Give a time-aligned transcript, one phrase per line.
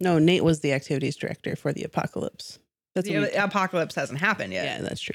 [0.00, 2.58] No, Nate was the activities director for the apocalypse.
[2.94, 4.64] That's The what we- apocalypse hasn't happened yet.
[4.64, 5.14] yeah, that's true.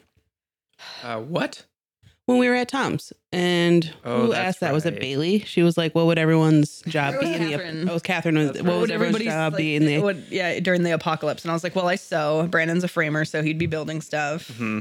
[1.03, 1.65] Uh, what?
[2.27, 4.73] When we were at Tom's, and Oh, who that's asked that?
[4.73, 4.99] Was it.
[4.99, 5.39] Bailey?
[5.39, 7.85] She was like, "What would everyone's job be in Catherine.
[7.85, 8.47] the?" Oh, Catherine was.
[8.51, 8.79] That's What right.
[8.81, 9.99] would everybody's job like, be in the?
[9.99, 11.43] what- yeah, during the apocalypse.
[11.43, 12.47] And I was like, well, I sew.
[12.49, 14.47] Brandon's a framer, so he'd be building stuff.
[14.57, 14.79] Hmm.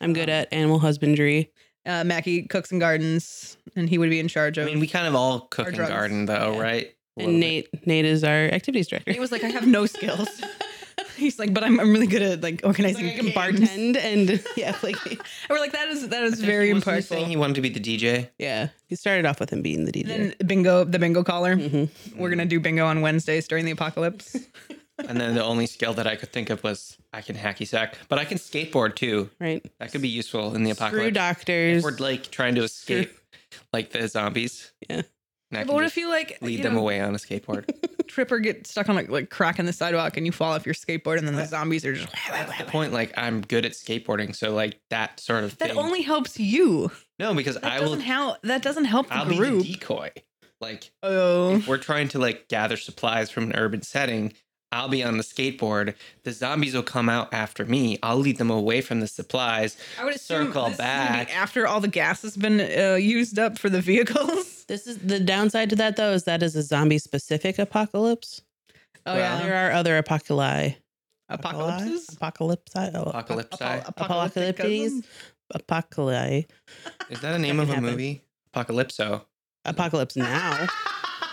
[0.00, 1.50] I'm good at animal husbandry.
[1.84, 4.66] Uh, Mackie cooks and gardens, and he would be in charge of.
[4.66, 5.90] I mean, we kind of all cook and drugs.
[5.90, 6.60] garden, though, Yeah.
[6.60, 6.94] right?
[7.18, 7.68] A little And bit.
[7.74, 9.12] Nate, Nate is our activities director.
[9.12, 10.28] he was like, I have no skills.
[11.16, 14.76] He's like, but I'm, I'm really good at like organizing Like, I bartend and yeah,
[14.84, 15.18] like And
[15.50, 17.26] we're like, that is that I is think very wasn't he saying.
[17.28, 18.28] He wanted to be the DJ.
[18.38, 18.68] yeah.
[18.86, 20.06] He started off with him being the DJ.
[20.06, 21.56] Then bingo, the bingo caller.
[21.56, 21.84] hmm
[22.16, 24.36] We're gonna do bingo on Wednesdays during the apocalypse.
[25.08, 27.96] And then the only skill that I could think of was I can hacky sack,
[28.08, 29.30] but I can skateboard too.
[29.40, 29.64] Right.
[29.78, 31.14] That could be useful in the Screw apocalypse.
[31.14, 31.78] doctors.
[31.78, 33.16] If we're like trying to escape
[33.72, 34.72] like the zombies.
[34.90, 35.02] Yeah.
[35.50, 37.68] And what if you like lead you them know, away on a skateboard?
[38.08, 40.64] trip or get stuck on like like crack in the sidewalk and you fall off
[40.66, 42.92] your skateboard and then the zombies are just That's the point.
[42.92, 45.78] Like I'm good at skateboarding, so like that sort of that thing.
[45.78, 46.90] only helps you.
[47.18, 47.96] no, because That I will.
[47.98, 48.38] help.
[48.42, 49.62] That doesn't help the I'll group.
[49.62, 50.10] be the decoy.
[50.60, 54.32] Like oh, we're trying to like gather supplies from an urban setting.
[54.70, 55.94] I'll be on the skateboard.
[56.24, 57.98] The zombies will come out after me.
[58.02, 59.78] I'll lead them away from the supplies.
[59.98, 61.34] I would assume circle gonna be back.
[61.36, 64.54] after all the gas has been uh, used up for the vehicles.
[64.68, 68.42] This is the downside to that though is that is a zombie specific apocalypse.
[69.06, 70.76] Oh Well, There are other apocalypse.
[71.30, 72.10] apocalypses.
[72.14, 72.72] Apocalypse.
[72.76, 73.54] Oh, Apocalypse.
[73.88, 75.06] Apocalyptic Apocalypse.
[75.54, 76.52] Apocalypse.
[77.08, 77.90] Is that a name of a That can happen.
[77.96, 78.22] movie?
[78.54, 79.22] Apocalypso.
[79.64, 80.66] Apocalypse Now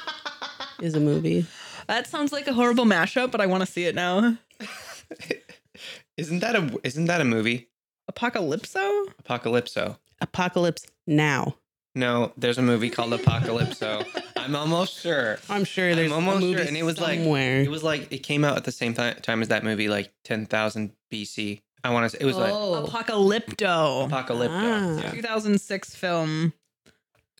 [0.81, 1.45] is a movie.
[1.87, 4.37] That sounds like a horrible mashup, but I want to see it now.
[6.17, 7.69] isn't that a isn't that a movie?
[8.11, 9.05] Apocalypso?
[9.23, 9.97] Apocalypso.
[10.21, 11.57] Apocalypse Now.
[11.97, 14.05] No, there's a movie called Apocalypso.
[14.35, 15.37] I'm almost sure.
[15.49, 17.61] I'm sure there's almost a movie sure, and it was like- somewhere.
[17.61, 20.13] It was like it came out at the same time, time as that movie, like
[20.23, 21.61] ten thousand BC.
[21.83, 22.85] I want to say it was like Oh.
[22.87, 24.09] Apocalypto.
[24.09, 24.49] Apocalypto.
[24.49, 25.01] Ah.
[25.03, 26.53] Yeah, 2006 film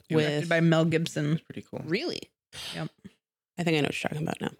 [0.08, 1.40] directed with by Mel Gibson.
[1.50, 1.82] pretty cool.
[1.86, 2.22] really.
[2.76, 2.90] Yep.
[3.58, 4.52] I think I know what you're talking about now.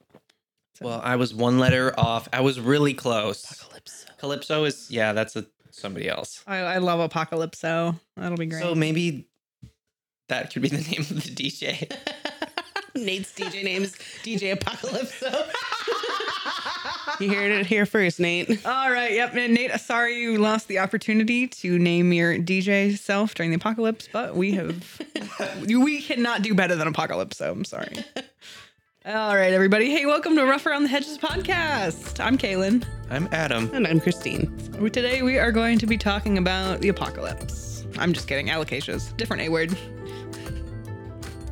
[0.82, 2.28] Well, I was one letter off.
[2.34, 3.44] I was really close.
[3.50, 4.06] Apocalypse.
[4.18, 6.44] Calypso is yeah, that's a somebody else.
[6.48, 8.00] I, I love Apocalypso.
[8.16, 8.62] That'll be great.
[8.62, 9.28] So maybe
[10.30, 11.92] that could be the name of the DJ.
[12.96, 15.22] Nate's DJ name is DJ Apocalypse.
[17.20, 18.66] you heard it here first, Nate.
[18.66, 19.12] All right.
[19.12, 19.36] Yep.
[19.36, 24.08] And Nate, sorry you lost the opportunity to name your DJ self during the apocalypse,
[24.12, 25.02] but we have,
[25.68, 27.38] we cannot do better than Apocalypse.
[27.38, 27.98] So I'm sorry.
[29.06, 29.92] All right, everybody.
[29.92, 32.20] Hey, welcome to Rough Around the Hedges podcast.
[32.24, 32.84] I'm Kaylin.
[33.10, 33.70] I'm Adam.
[33.74, 34.52] And I'm Christine.
[34.92, 37.86] Today we are going to be talking about the apocalypse.
[38.00, 38.48] I'm just kidding.
[38.48, 39.16] Alocasias.
[39.16, 39.78] Different A word.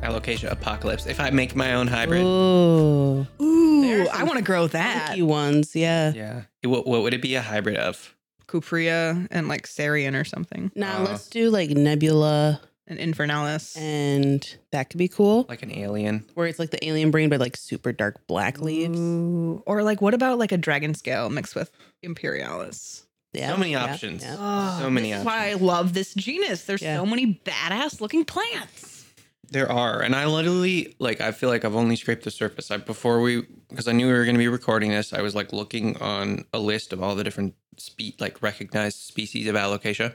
[0.02, 1.06] Alocasia Apocalypse.
[1.06, 3.26] If I make my own hybrid, Ooh.
[3.40, 5.06] Ooh, I want to grow that.
[5.08, 6.12] Funky ones, yeah.
[6.14, 8.14] yeah, It- what, what would it be a hybrid of?
[8.48, 10.70] Cuprea and like Sarian or something.
[10.74, 11.04] Now Uh.
[11.04, 13.78] let's do like Nebula, And Infernalis.
[13.78, 15.46] and that could be cool.
[15.48, 16.26] Like an alien?
[16.34, 18.98] Where it's like the alien brain, but like super dark black leaves.
[18.98, 19.62] Ooh.
[19.66, 21.70] Or like, what about like a dragon scale mixed with
[22.02, 23.06] Imperialis?
[23.32, 24.22] Yeah, So many yeah, options.
[24.22, 24.36] yeah.
[24.38, 26.64] Oh, So many This is why I love this genus.
[26.64, 26.98] There's Yeah.
[26.98, 29.04] so many badass looking plants.
[29.50, 31.20] There are, and I literally like.
[31.20, 32.70] I feel like I've only scraped the surface.
[32.70, 35.12] I before we, because I knew we were going to be recording this.
[35.12, 39.46] I was like looking on a list of all the different spe- like recognized species
[39.46, 40.14] of alocasia,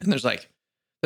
[0.00, 0.50] and there's like,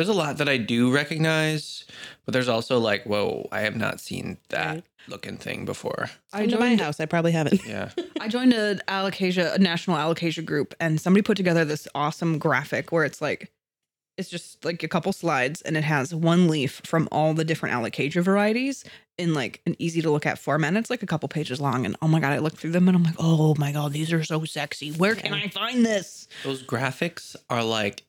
[0.01, 1.85] there's a lot that I do recognize,
[2.25, 4.83] but there's also like, whoa, I have not seen that Right.
[5.07, 6.09] looking thing before.
[6.33, 6.99] I joined my house.
[6.99, 7.63] I probably haven't.
[7.63, 12.39] Yeah, I joined a alocasia, a national alocasia group, and somebody put together this awesome
[12.39, 13.51] graphic where it's like,
[14.17, 17.75] it's just like a couple slides, and it has one leaf from all the different
[17.75, 18.83] alocasia varieties
[19.19, 20.69] in like an easy to look at format.
[20.69, 22.87] And it's like a couple pages long, and oh my god, I looked through them,
[22.87, 24.91] and I'm like, oh my god, these are so sexy.
[24.93, 26.27] Where can I find this?
[26.43, 28.01] those graphics are like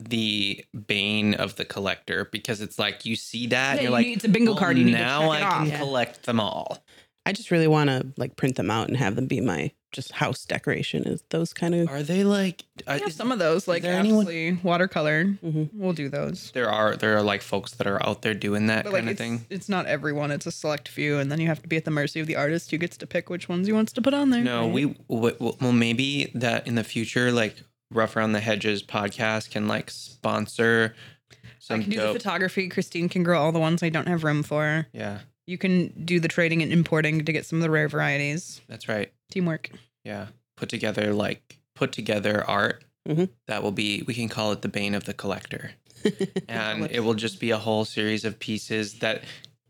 [0.00, 4.06] the bane of the collector because it's like you see that Yeah, you're you like
[4.06, 5.66] need- it's a bingo "Oh, card, you need now check I it can.
[5.68, 5.78] Yeah.
[5.78, 6.78] collect them all.
[7.26, 10.12] I just really want to like print them out and have them be my just
[10.12, 11.04] house decoration.
[11.04, 12.64] Is those kind of Are they like?
[12.86, 15.24] I I, have some of those, like there anyone- absolutely watercolor.
[15.44, 15.70] Mhm.
[15.74, 16.52] We'll do those.
[16.52, 19.10] there are there are like folks that are out there doing that But like kind
[19.10, 19.46] of thing.
[19.50, 20.30] it's not everyone.
[20.30, 22.36] It's a select few, and then you have to be at the mercy of the
[22.36, 24.42] artist who gets to pick which ones he wants to put on there.
[24.42, 24.72] No, right?
[24.72, 27.56] we w- w- well maybe that in the future, like
[27.90, 30.94] Rough Around the Hedges podcast can like sponsor
[31.32, 32.68] I some can do the photography.
[32.68, 34.86] Christine can grow all the ones I don't have room for.
[34.92, 38.60] yeah, You can do the trading and importing to get some of the rare varieties.
[38.68, 39.12] that's right.
[39.30, 39.70] Teamwork.
[40.04, 40.26] Yeah,
[40.56, 42.84] put together like put together art.
[43.08, 43.30] Mhm.
[43.46, 45.72] That will be we can call it the bane of the collector.
[46.48, 49.24] and it will just be a whole series of pieces that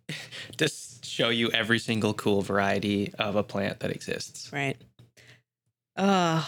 [0.58, 4.52] just show you every single cool variety of a plant that exists.
[4.52, 4.76] Right.
[5.96, 6.42] Uh,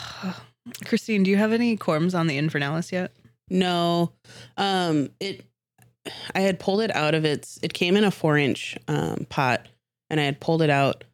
[0.85, 3.13] Christine, do you have any corms on the Infernalis yet?
[3.49, 4.13] No.
[4.57, 5.45] Um it
[6.35, 9.67] I had pulled it out of its it came in a four inch um pot
[10.09, 11.05] and I had pulled it out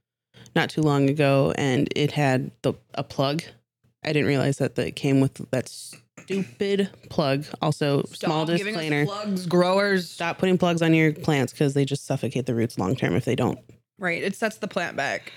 [0.54, 3.42] not too long ago and it had the a plug.
[4.04, 7.44] I didn't realize that the, it came with that stupid plug.
[7.60, 9.06] Also, small Stop giving us disclaimer.
[9.06, 10.08] plugs, growers.
[10.08, 13.24] Stop putting plugs on your plants because they just suffocate the roots long term if
[13.24, 13.58] they don't.
[13.98, 15.32] Right, it sets the plant back.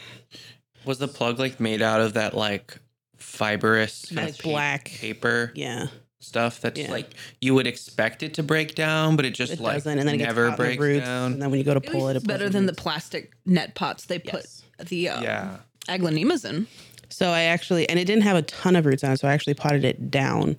[0.85, 2.77] Was the plug like made out of that like
[3.19, 4.85] fibrous kind Like pa- black.
[4.85, 5.87] paper Yeah,
[6.19, 6.91] stuff that's Yeah.
[6.91, 10.07] like you would expect it to break down, but it just it like doesn't, and
[10.07, 11.33] then it never caught in the breaks roots, down.
[11.33, 12.73] And then when you go to pull least it, it's it better pulls than the
[12.73, 14.45] plastic net pots they put
[14.87, 15.57] the uh, yeah.
[15.87, 16.67] aglaonemas in.
[17.09, 19.33] So I actually, and it didn't have a ton of roots on it, so I
[19.33, 20.57] actually potted it down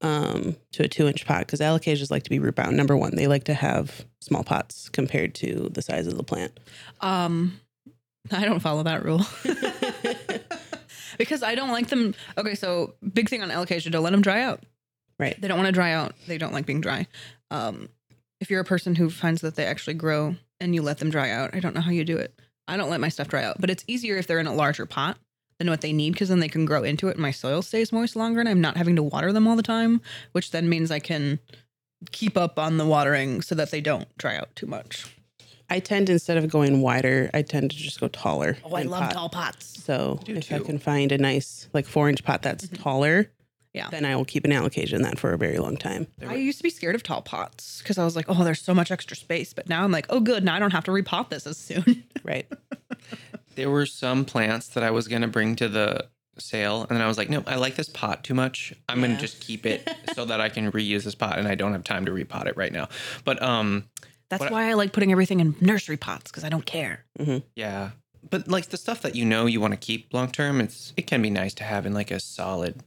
[0.00, 2.76] um, to a two inch pot because alocasias like to be root bound.
[2.76, 6.58] Number one, they like to have small pots compared to the size of the plant.
[7.00, 7.60] Um,
[8.30, 9.24] I don't follow that rule
[11.18, 12.14] because I don't like them.
[12.38, 14.62] Okay, so big thing on alocasia: don't let them dry out.
[15.18, 15.38] Right.
[15.40, 16.14] They don't want to dry out.
[16.26, 17.06] They don't like being dry.
[17.50, 17.88] Um,
[18.40, 21.30] if you're a person who finds that they actually grow and you let them dry
[21.30, 22.38] out, I don't know how you do it.
[22.68, 24.86] I don't let my stuff dry out, but it's easier if they're in a larger
[24.86, 25.18] pot
[25.58, 27.92] than what they need because then they can grow into it and my soil stays
[27.92, 30.00] moist longer and I'm not having to water them all the time,
[30.32, 31.40] which then means I can
[32.12, 35.16] keep up on the watering so that they don't dry out too much.
[35.70, 38.56] I tend instead of going wider, I tend to just go taller.
[38.64, 39.12] Oh, I love pot.
[39.12, 39.82] tall pots.
[39.84, 42.82] So do if I can find a nice like four inch pot that's Mhm.
[42.82, 43.30] taller,
[43.74, 43.88] Yeah.
[43.90, 46.06] then I will keep an alocasia in that for a very long time.
[46.26, 48.74] I used to be scared of tall pots because I was like, oh, there's so
[48.74, 49.52] much extra space.
[49.52, 50.42] But now I'm like, oh, good.
[50.42, 52.04] Now I don't have to repot this as soon.
[52.24, 52.46] Right.
[53.54, 56.06] There were some plants that I was gonna bring to the
[56.38, 58.72] sale, and then I was like, no, I like this pot too much.
[58.88, 59.06] I'm Yeah.
[59.08, 61.84] gonna just keep it so that I can reuse this pot, and I don't have
[61.84, 62.88] time to repot it right now.
[63.24, 63.84] But um,
[64.30, 67.04] That's What why I like putting everything in nursery pots because I don't care.
[67.56, 67.90] yeah,
[68.30, 71.06] but like the stuff that you know you want to keep long term, it's it
[71.06, 72.82] can be nice to have in like a solid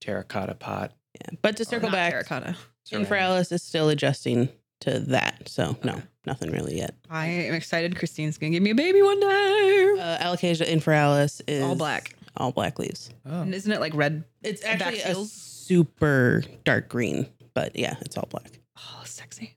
[0.00, 0.92] terracotta pot.
[1.20, 1.36] Yeah.
[1.42, 2.56] But to circle back, terracotta.
[2.90, 4.48] Infernalis is still adjusting
[4.80, 5.48] to that.
[5.48, 6.94] So no, nothing really yet.
[7.10, 7.96] I am excited.
[7.96, 9.94] Christine's gonna give me a baby one day.
[9.98, 12.14] Uh, Alocasia infernalis is All black.
[12.36, 13.10] All black leaves.
[13.26, 13.42] Oh.
[13.42, 14.24] And isn't it like red?
[14.42, 18.60] It's actually a super dark green, but yeah, it's all black.
[18.76, 19.56] Oh, sexy.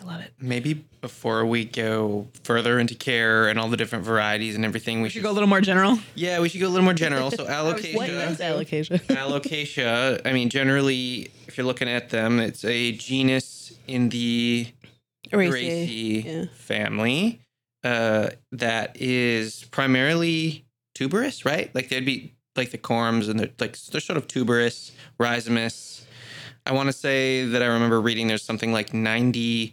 [0.00, 0.32] I love it.
[0.40, 5.04] Maybe before we go further into care and all the different varieties and everything, we,
[5.04, 5.98] We should go a little more general.
[6.14, 7.30] Yeah, we should go a little more general.
[7.36, 7.94] So was alocasia.
[7.96, 9.00] What is alocasia?
[9.06, 14.68] Alocasia, I mean, generally, if you're looking at them, it's a genus in the
[15.32, 16.44] Araceae yeah.
[16.54, 17.40] family
[17.84, 20.64] uh, that is primarily
[20.94, 21.74] tuberous, right?
[21.74, 26.04] Like they'd be like the corms and they're like they're sort of tuberous, rhizomous.
[26.64, 29.72] I want to say that I remember reading there's something like 90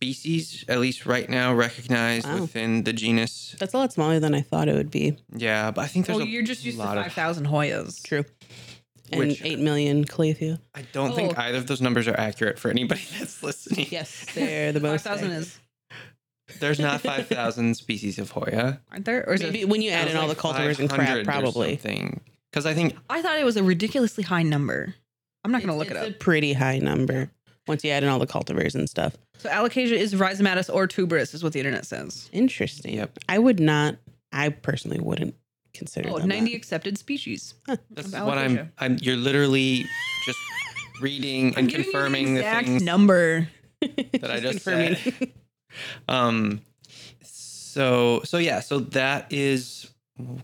[0.00, 2.40] species, at least right now, recognized Wow.
[2.40, 3.54] within the genus.
[3.58, 5.18] That's a lot smaller than I thought it would be.
[5.36, 8.02] Yeah, but I think there's Oh, a you're just used to lot of 5,000 Hoyas.
[8.02, 8.24] True.
[9.12, 10.58] And Which- 8 million Calathea.
[10.74, 11.42] I don't think Oh.
[11.42, 13.88] either of those numbers are accurate for anybody that's listening.
[13.90, 15.04] Yes, they're the most.
[15.04, 15.58] 5,000 is,
[16.60, 18.80] There's not 5,000 species of Hoya.
[18.90, 19.22] aren't there?
[19.28, 19.68] Or is Maybe it?
[19.68, 21.76] when you add in all the cultivars and crap, probably.
[22.50, 24.94] Because I think I thought it was a ridiculously high number.
[25.44, 26.18] I'm not going to look It's it a up.
[26.18, 27.30] pretty high number
[27.70, 29.16] once you add in all the cultivars and stuff.
[29.38, 32.28] So alocasia is rhizomatous or tuberous, is what the internet says.
[32.32, 32.94] Interesting.
[32.94, 33.18] Yep.
[33.28, 33.96] I would not,
[34.32, 35.34] I personally wouldn't
[35.72, 36.56] consider Oh, them 90 that.
[36.56, 37.54] accepted species.
[37.90, 38.70] that's Of what I'm.
[38.78, 38.98] I'm.
[39.00, 39.86] You're literally
[40.26, 40.38] just
[41.00, 43.48] reading and giving you confirming the exact things number.
[43.80, 45.32] that I just Just said.
[46.08, 46.60] um.
[47.22, 48.60] So so yeah.
[48.60, 49.90] So that is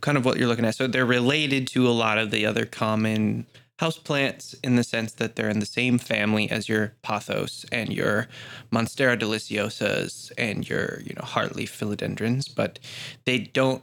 [0.00, 0.74] kind of what you're looking at.
[0.74, 3.46] So they're related to a lot of the other common
[3.80, 8.26] houseplants in the sense that they're in the same family as your pothos and your
[8.72, 12.78] monstera deliciosas and your you know heartleaf philodendrons, but
[13.24, 13.82] they don't.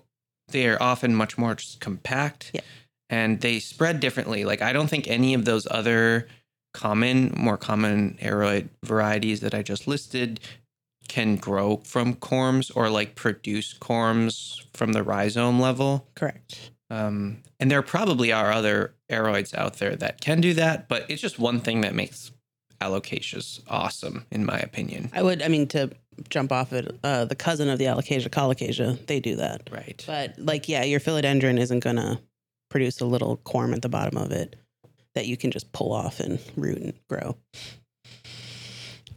[0.50, 2.62] They are often much more just compact, Yeah.
[3.10, 4.44] and they spread differently.
[4.46, 6.28] Like I don't think any of those other
[6.74, 10.40] common, more common aroid varieties that I just listed
[11.08, 16.08] can grow from corms or like produce corms from the rhizome level.
[16.16, 16.72] Correct.
[16.94, 21.22] Um, and there probably are other aroids out there that can do that, but it's
[21.22, 22.32] just one thing that makes
[22.80, 25.10] alocasias awesome, in my opinion.
[25.12, 25.90] I would, I mean, to
[26.30, 29.70] jump off it, uh, the cousin of the alocasia, colocasia, they do that.
[29.72, 30.04] Right.
[30.06, 32.20] But like, yeah, your philodendron isn't going to
[32.70, 34.56] produce a little corm at the bottom of it
[35.16, 37.36] that you can just pull off and root and grow.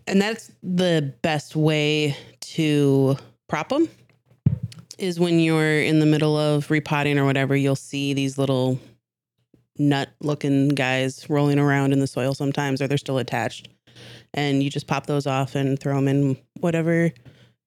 [0.07, 3.17] And that's the best way to
[3.49, 3.89] prop them
[4.99, 8.79] is when you're in the middle of repotting or whatever, you'll see these little
[9.79, 13.69] nut looking guys rolling around in the soil sometimes, or they're still attached.
[14.35, 17.13] And you just pop those off and throw them in whatever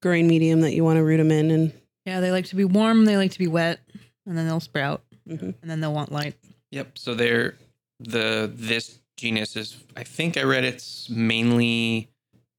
[0.02, 1.74] growing medium that you want to root them in, and
[2.06, 3.06] Yeah, they like to be warm.
[3.06, 3.80] They like to be wet,
[4.26, 5.56] and then they'll sprout, Mhm.
[5.62, 6.36] and then they'll want light.
[6.72, 6.98] Yep.
[6.98, 7.56] So they're
[8.00, 12.08] the this genus is I think I read it's mainly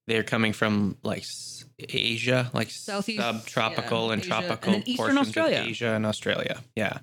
[0.06, 5.18] they're coming from like s- Asia, like Southeast, subtropical yeah, and Asia, tropical and portions
[5.18, 5.60] Australia.
[5.60, 6.60] of Asia and Australia.
[6.76, 6.98] Yeah.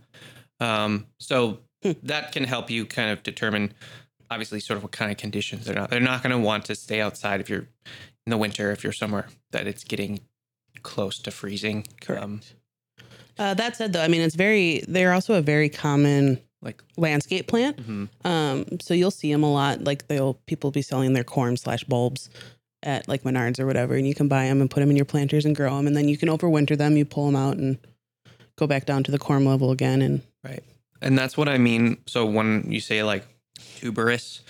[0.60, 1.92] Um, so Hmm.
[2.04, 3.72] that can help you kind of determine
[4.32, 5.92] obviously sort of what kind of conditions they're not.
[5.92, 7.68] They're not going to want to stay outside if you're
[8.26, 10.20] in the winter if you're somewhere that it's getting
[10.82, 11.86] close to freezing.
[12.02, 12.24] Correct.
[12.24, 12.42] Um,
[13.38, 14.84] uh, that said, though, I mean, it's very.
[14.88, 17.78] They're also a very common like landscape plant.
[17.78, 18.10] mhm.
[18.26, 19.84] Um, so you'll see them a lot.
[19.84, 22.32] Like they'll people will be selling their corm slash bulbs
[22.84, 25.06] at like Menards or whatever, and you can buy them and put them in your
[25.06, 26.96] planters and grow them, and then you can overwinter them.
[26.98, 27.78] You pull them out and
[28.58, 30.64] go back down to the corm level again, and right.
[31.02, 31.98] And that's what I mean.
[32.08, 33.24] So when you say like
[33.76, 34.42] tuberous,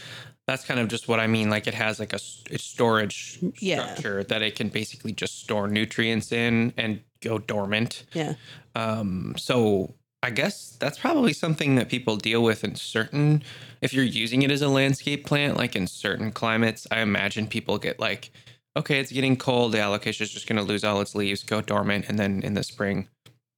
[0.46, 1.50] that's kind of just what I mean.
[1.50, 3.84] Like it has like a storage Yeah.
[3.84, 8.06] structure that it can basically just store nutrients in and go dormant.
[8.14, 8.34] yeah,
[8.76, 9.94] Um, so
[10.24, 13.44] I guess that's probably something that people deal with in certain.
[13.82, 17.78] If you're using it as a landscape plant, like in certain climates, I imagine people
[17.78, 18.32] get like,
[18.76, 19.72] okay, it's getting cold.
[19.72, 22.56] The alocasia is just going to lose all its leaves, go dormant, and then in
[22.56, 23.08] the spring,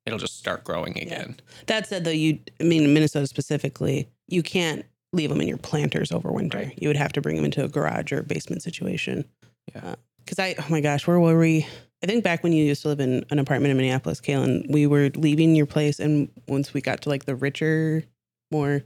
[0.06, 1.38] it'll just start growing again.
[1.68, 6.12] That said, though, you, I mean, Minnesota specifically, you can't leave them in your planters
[6.12, 6.60] over winter.
[6.60, 6.80] Right.
[6.80, 9.25] You would have to bring them into a garage or basement situation.
[9.74, 9.82] Yeah.
[9.84, 11.66] Uh, because I, oh my gosh, where were we?
[12.01, 14.88] I think back when you used to live in an apartment in Minneapolis, Kaylin, we
[14.88, 18.03] were leaving your place, and once we got to like the richer,
[18.51, 18.84] more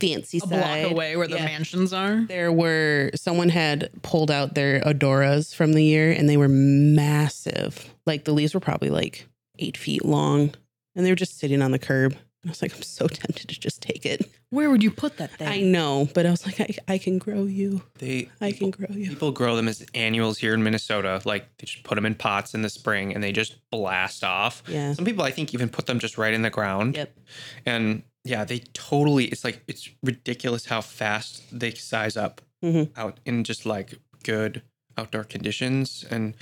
[0.00, 1.44] fancy A block away where the yeah.
[1.44, 2.22] mansions are.
[2.22, 7.94] there were someone had pulled out their odoras from the year, and they were massive.
[8.06, 10.54] Like the leaves were probably like eight feet long,
[10.96, 12.16] and they were just sitting on the curb.
[12.42, 14.28] And I was like, I'm so tempted to just take it.
[14.50, 15.46] Where would you put that thing?
[15.48, 17.82] I know, but I was like, I, I can grow you.
[17.98, 19.08] They I can grow you.
[19.10, 21.22] people grow them as annuals here in Minnesota.
[21.24, 24.62] Like they just put them in pots in the spring and they just blast off.
[24.66, 24.92] Yeah.
[24.92, 26.96] Some people I think even put them just right in the ground.
[26.96, 27.16] Yep.
[27.64, 29.26] And yeah, they totally.
[29.26, 32.90] It's like it's ridiculous how fast they size up Mhm.
[32.96, 34.62] out in just like good
[34.98, 36.34] outdoor conditions, and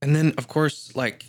[0.00, 1.26] and then of course like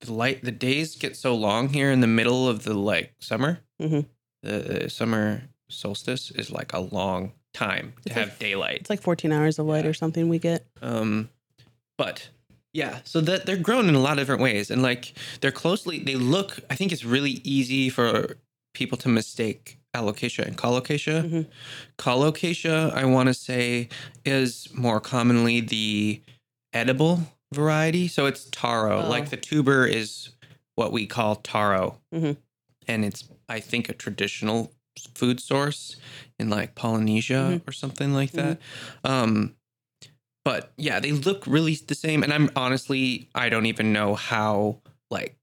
[0.00, 0.42] the light.
[0.44, 3.60] The days get so long here in the middle of the like summer.
[3.80, 4.06] Mhm.
[4.42, 8.76] The summer solstice is like a long time to It's have like- daylight.
[8.80, 9.90] It's like 14 hours of light Yeah.
[9.90, 10.66] or something we get.
[10.80, 11.28] Um,
[11.98, 12.28] but
[12.72, 15.98] yeah, so that they're grown in a lot of different ways, and like they're closely,
[15.98, 16.60] they look.
[16.70, 18.36] I think it's really easy for
[18.74, 21.24] people to mistake alocasia and colocasia.
[21.24, 21.46] Mhm.
[21.98, 23.88] Colocasia, I want to say,
[24.24, 26.20] is more commonly the
[26.72, 28.08] edible variety.
[28.08, 29.02] So it's taro.
[29.04, 29.08] Oh.
[29.08, 30.30] Like the tuber is
[30.76, 32.36] what we call taro, Mhm.
[32.86, 34.72] and it's I think a traditional
[35.14, 35.96] food source
[36.38, 37.68] in like Polynesia Mhm.
[37.68, 38.60] or something like that.
[39.04, 39.56] Um,
[40.44, 42.22] but yeah, they look really the same.
[42.22, 44.80] And I'm honestly, I don't even know how
[45.10, 45.36] like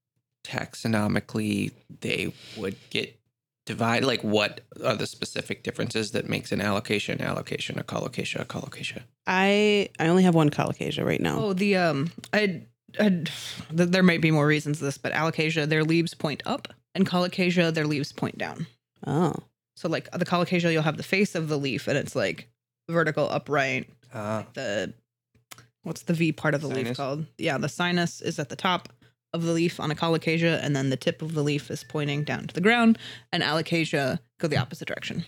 [0.46, 1.72] taxonomically
[2.02, 3.20] they would get
[3.68, 4.08] divided.
[4.08, 9.04] Like, what are the specific differences that makes an alocasia, alocasia, a colocasia, a colocasia?
[9.28, 11.38] I I only have one colocasia right now.
[11.40, 12.64] Oh, the um, I,
[13.00, 13.30] I, th-
[13.70, 17.72] there might be more reasons to this, but alocasia, their leaves point up, and colocasia,
[17.72, 18.66] their leaves point down.
[19.06, 19.36] Oh.
[19.76, 22.50] So like the colocasia, you'll have the face of the leaf, and it's like
[22.90, 23.88] vertical, upright.
[24.12, 24.94] Uh, The
[25.84, 27.28] what's the V part of the leaf called?
[27.38, 28.90] Yeah, the sinus is at the top
[29.34, 32.24] of the leaf on a colocasia, and then the tip of the leaf is pointing
[32.24, 32.98] down to the ground.
[33.32, 35.26] And alocasia go the opposite direction.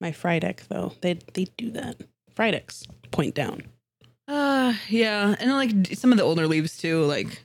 [0.00, 1.96] My Frydek though, they they do that.
[2.34, 3.62] Frydeks point down.
[4.26, 7.42] Uh, yeah, and like some of the older leaves too, like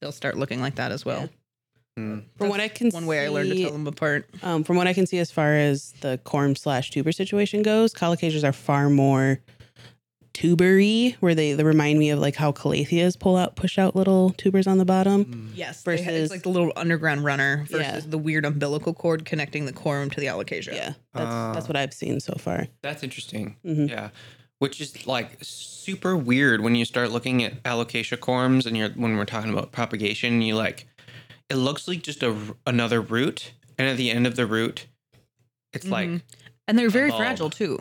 [0.00, 1.22] they'll start looking like that as well.
[1.96, 2.02] Yeah.
[2.02, 2.18] hmm.
[2.36, 4.30] From what I can One way I learned to tell them apart.
[4.42, 7.92] Um, from what I can see, as far as the corm slash tuber situation goes,
[7.92, 9.40] colocasias are far more
[10.38, 14.30] tubery, where they, they remind me of like how calatheas pull out, push out little
[14.30, 15.24] tubers on the bottom.
[15.24, 15.48] Mm.
[15.54, 18.00] Yes, they ha- Versus- it's like the little underground runner versus Yeah.
[18.10, 20.72] the weird umbilical cord connecting the corm to the alocasia.
[20.74, 21.52] Yeah, that's, Ah.
[21.52, 22.68] that's what I've seen so far.
[22.82, 23.56] That's interesting.
[23.64, 23.88] Mhm.
[23.90, 24.10] Yeah.
[24.60, 29.16] Which is like super weird when you start looking at alocasia corms and you're when
[29.16, 30.86] we're talking about propagation, you like
[31.50, 34.86] it looks like just a another root, and at the end of the root,
[35.72, 36.22] it's like Mhm.
[36.66, 37.20] and they're very bulb.
[37.20, 37.78] fragile too.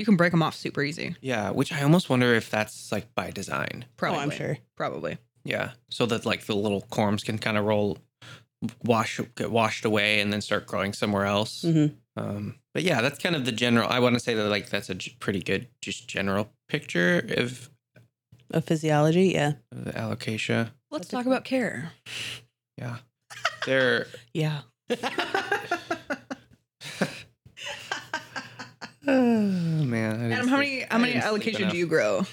[0.00, 1.14] You can break them off super easy.
[1.20, 3.84] yeah, which I almost wonder if that's like by design.
[3.98, 4.18] Probably.
[4.18, 4.56] Oh, I'm sure.
[4.74, 5.18] Probably.
[5.44, 7.98] Yeah, so that like the little corms can kind of roll,
[8.82, 11.60] wash get washed away, and then start growing somewhere else.
[11.62, 13.88] hmm Um, but yeah, that's kind of the general.
[13.90, 17.68] I want to say that like that's a g- pretty good just general picture of,
[18.50, 19.52] Of physiology, yeah.
[19.72, 20.70] of the alocasia.
[20.90, 21.92] Let's That's talk cool- about care.
[22.78, 22.96] Yeah,
[23.66, 24.62] they're Yeah.
[29.10, 30.32] oh man.
[30.32, 31.72] Adam, how many how many didn't sleep alocasia enough.
[31.72, 32.26] do you grow?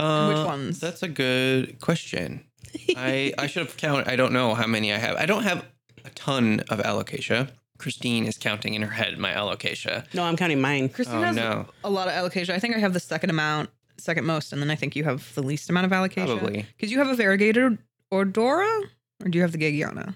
[0.00, 0.80] Uh, which ones?
[0.80, 2.44] That's a good question.
[2.96, 4.08] I I should have counted.
[4.08, 5.16] I don't know how many I have.
[5.16, 5.64] I don't have
[6.04, 7.50] a ton of alocasia.
[7.78, 10.12] Christine is counting in her head my alocasia.
[10.12, 10.88] No, I'm counting mine.
[10.88, 12.50] Christine Oh has no, a lot of alocasia.
[12.50, 15.32] I think I have the second amount, second most, and then I think you have
[15.34, 16.38] the least amount of alocasia.
[16.38, 16.66] probably.
[16.76, 17.78] Because you have a variegated
[18.12, 18.82] Odora,
[19.24, 20.14] or do you have the Gageana?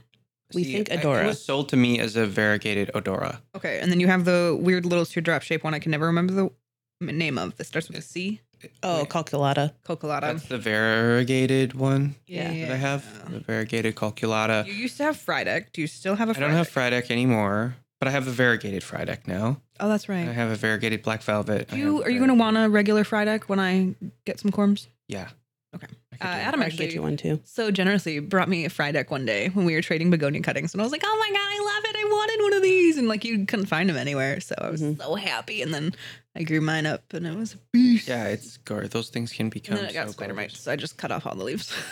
[0.54, 1.24] We think I- Adora.
[1.24, 3.40] It was sold to me as a variegated Odora.
[3.56, 6.32] Okay, and then you have the weird little teardrop shape one I can never remember
[7.00, 7.56] the name of.
[7.56, 8.40] That starts with a C.
[8.84, 9.72] Oh, Wait, calculata.
[9.84, 10.20] Cocolata.
[10.20, 12.48] That's the variegated one Yeah.
[12.66, 13.30] that I have.
[13.32, 14.64] The variegated calculata.
[14.66, 15.72] You used to have Frydek.
[15.72, 16.32] Do you still have a?
[16.32, 16.36] Frydek?
[16.36, 19.60] I don't have Frydek anymore, but I have a variegated Frydek now.
[19.80, 20.28] Oh, that's right.
[20.28, 21.72] I have a variegated black velvet.
[21.72, 23.94] You are you going to want a regular Frydek when I
[24.24, 24.86] get some corms?
[25.08, 25.30] Yeah.
[26.14, 26.28] Okay.
[26.28, 26.48] I could Uh.
[26.48, 27.40] Adam I should get actually you one too.
[27.44, 30.80] so generously brought me a Frydek one day when we were trading begonia cuttings, and
[30.80, 31.96] I was like, "Oh my god, I love it!
[31.98, 34.82] I wanted one of these!" And like you couldn't find them anywhere, so I was
[34.82, 34.98] Mhm.
[34.98, 35.62] so happy.
[35.62, 35.94] And then
[36.36, 38.08] I grew mine up, and it was a beast.
[38.08, 38.86] Yeah, it's gore.
[38.88, 40.64] Those things can And become then I got so spider mites, gorgeous.
[40.64, 41.72] so I just cut off all the leaves.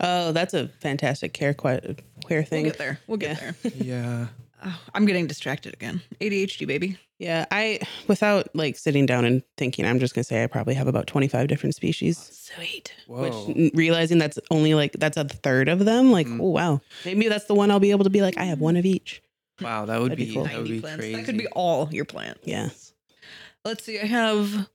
[0.00, 1.94] Oh, that's a fantastic care que-
[2.28, 2.64] care thing.
[2.64, 2.98] we'll get there.
[3.06, 3.54] We'll get there.
[3.76, 4.26] Yeah.
[4.64, 6.00] Oh, I'm getting distracted again.
[6.20, 6.98] ADHD, baby.
[7.18, 7.78] Yeah, I
[8.08, 11.46] without like sitting down and thinking, I'm just gonna say I probably have about 25
[11.48, 12.18] different species.
[12.18, 12.92] Sweet.
[13.06, 13.46] Whoa.
[13.46, 16.40] Which realizing that's only like that's a third of them, like Mm.
[16.40, 18.76] oh wow, maybe that's the one I'll be able to be like I have one
[18.76, 19.22] of each.
[19.60, 20.44] wow, that would That'd be be, cool.
[20.44, 21.00] that would be plants.
[21.00, 21.16] crazy.
[21.16, 22.40] That could be all your plants.
[22.44, 22.70] Yeah.
[23.64, 23.98] Let's see.
[24.00, 24.68] I have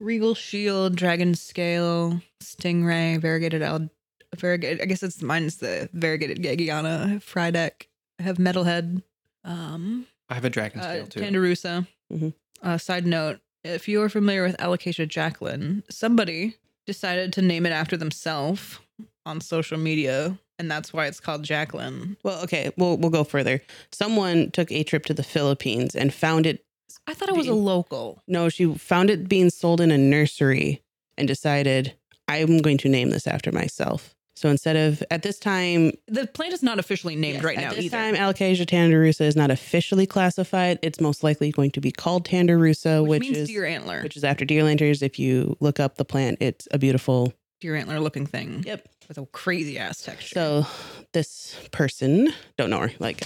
[0.00, 3.88] Regal Shield, Dragon Scale, Stingray, Variegated Al.
[4.36, 4.80] Variegated.
[4.80, 7.04] I guess it's mine's the Variegated Gageana.
[7.04, 7.86] I have Frydek.
[8.18, 9.02] I have Metalhead.
[9.44, 11.20] Um, I have a dragon uh, scale too.
[11.20, 11.86] Tandurusa.
[12.12, 12.34] Mhm.
[12.62, 16.56] Uh, side note: If you are familiar with Alocasia Jacqueline, somebody
[16.86, 18.78] decided to name it after themselves
[19.24, 22.16] on social media, and that's why it's called Jacqueline.
[22.22, 23.62] Well, okay, we'll we'll go further.
[23.92, 26.64] Someone took a trip to the Philippines and found it.
[27.06, 28.22] I thought it was a local.
[28.28, 30.82] No, she found it being sold in a nursery
[31.18, 31.94] and decided
[32.28, 34.14] I'm going to name this after myself.
[34.42, 37.68] So instead of at this time, The plant is not officially named yes, right now.
[37.68, 37.96] at this either.
[37.96, 40.80] time, Alocasia tandurusa is not officially classified.
[40.82, 44.02] It's most likely going to be called tandurusa, which, which, means is deer antler.
[44.02, 45.00] which is after deer lanterns.
[45.00, 47.32] If you look up the plant, it's a beautiful.
[47.60, 48.64] deer antler looking thing.
[48.66, 48.88] Yep.
[49.06, 50.34] With a crazy ass texture.
[50.34, 50.66] So
[51.12, 53.22] this person, don't know her, like,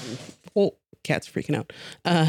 [0.55, 1.73] oh, cat's freaking out.
[2.05, 2.29] Uh,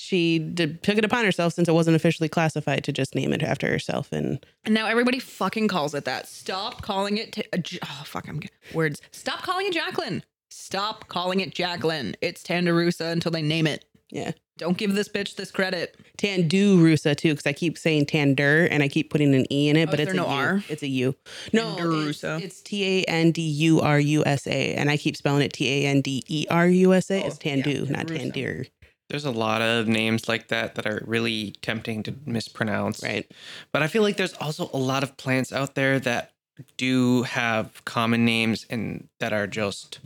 [0.00, 3.42] she did, took it upon herself since it wasn't officially classified to just name it
[3.42, 4.10] after herself.
[4.12, 6.26] And and now everybody fucking calls it that.
[6.28, 7.46] Stop calling it.
[7.62, 9.00] J- oh fuck, I'm get- words.
[9.12, 10.24] Stop calling it Jacqueline.
[10.50, 12.16] Stop calling it Jacqueline.
[12.20, 13.84] It's Tandurusa until they name it.
[14.10, 15.96] yeah, Don't give this bitch this credit.
[16.18, 19.88] Tandarusa too, because I keep saying Tandur and I keep putting an E in it,
[19.88, 20.28] Oh, but it's a no U.
[20.32, 20.64] R?
[20.68, 21.14] It's a U.
[21.52, 22.40] No, it's, Tandurusa.
[22.42, 25.52] it's T A N D U R U S A, and I keep spelling it
[25.52, 27.22] T A N D E R U S A.
[27.22, 28.06] Oh, It's Tandu, yeah, not.
[28.06, 28.66] Tandir.
[29.10, 33.02] There's a lot of names like that that are really tempting to mispronounce.
[33.02, 33.30] Right.
[33.72, 36.30] But I feel like there's also a lot of plants out there that
[36.76, 39.98] do have common names and that are just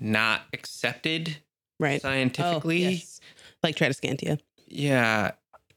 [0.00, 1.38] not accepted
[1.80, 2.00] Right.
[2.00, 2.86] scientifically.
[2.86, 3.20] Oh, yes.
[3.62, 4.38] Like Tradescantia.
[4.68, 5.32] Yeah,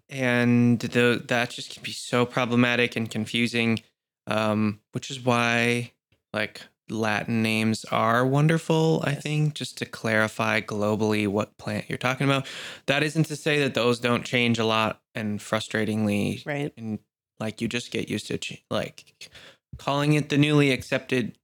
[0.09, 3.81] and the that just can be so problematic and confusing,
[4.27, 5.91] um, which is why
[6.33, 9.01] like Latin names are wonderful.
[9.05, 12.45] I think just to clarify globally what plant you're talking about.
[12.87, 16.73] That isn't to say that those don't change a lot and frustratingly, Right.
[16.77, 16.99] and
[17.39, 19.31] like you just get used to ch- like
[19.77, 21.37] calling it the newly accepted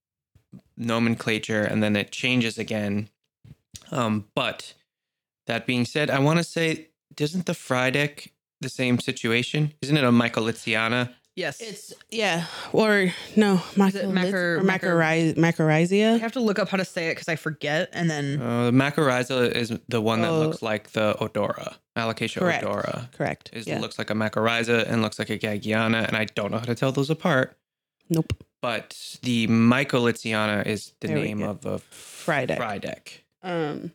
[0.77, 3.09] nomenclature, and then it changes again.
[3.91, 4.73] Um, but
[5.47, 8.29] that being said, I want to say, doesn't the Frydek
[8.61, 9.73] the same situation?
[9.81, 11.13] Isn't it a Michaelitiana?
[11.35, 11.61] Yes.
[11.61, 15.37] It's yeah, or no, Is it macro, macro- macro- macrorhiz-
[16.15, 18.65] I have to look up how to say it because I forget, and then Uh,
[18.65, 18.71] the
[19.53, 20.39] is the one that Oh.
[20.39, 21.75] looks like the Odora.
[21.95, 22.65] Alocasia Correct.
[22.65, 23.11] Odora.
[23.13, 23.49] Correct.
[23.53, 23.79] Is yeah.
[23.79, 26.75] looks like a Macrorhiza and looks like a Gageana, and I don't know how to
[26.75, 27.57] tell those apart.
[28.09, 28.33] Nope.
[28.61, 32.57] But the Michaelitiana is the There name of a Frydek.
[32.57, 33.07] Frydek.
[33.43, 33.91] Um,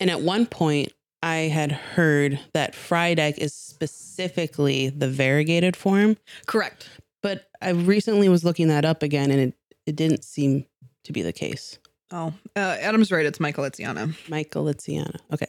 [0.00, 0.92] and at one point,
[1.22, 6.88] I had heard that Frydek is specifically the variegated form, correct.
[7.22, 9.54] but I recently was looking that up again, and it
[9.86, 10.66] it didn't seem
[11.04, 11.78] to be the case.
[12.10, 13.24] Oh, uh, Adam's right.
[13.26, 14.14] It's Michael Etziana.
[14.28, 15.16] Michael Litziana.
[15.32, 15.46] Okay.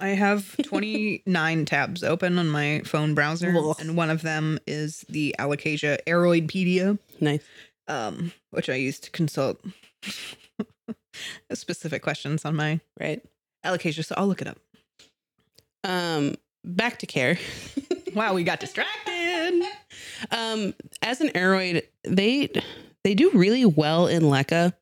[0.00, 3.76] I have 29 tabs open on my phone browser, Ugh.
[3.80, 7.42] and one of them is the Alocasia Aroidpedia, Nice.
[7.88, 9.60] um, which I use to consult
[11.52, 13.22] specific questions on my Right.
[13.64, 14.04] Alocasia.
[14.04, 14.58] So I'll look it up.
[15.84, 17.38] Um, back to care.
[18.14, 19.62] Wow, we got distracted.
[20.30, 22.48] um, as an aroid, they
[23.04, 24.72] they do really well in LECA,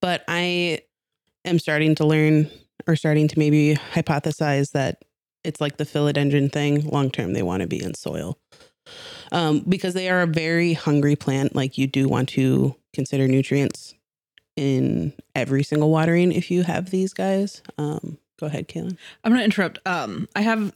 [0.00, 0.80] but I
[1.44, 2.50] am starting to learn
[2.86, 5.04] or starting to maybe hypothesize that
[5.44, 6.88] it's like the philodendron thing.
[6.88, 8.38] Long term, they want to be in soil.
[9.30, 11.54] Um, because they are a very hungry plant.
[11.54, 13.94] Like you do want to consider nutrients
[14.56, 17.62] in every single watering if you have these guys.
[17.78, 18.96] Um, go ahead, Kaylin.
[19.22, 19.78] I'm gonna interrupt.
[19.86, 20.74] Um, I have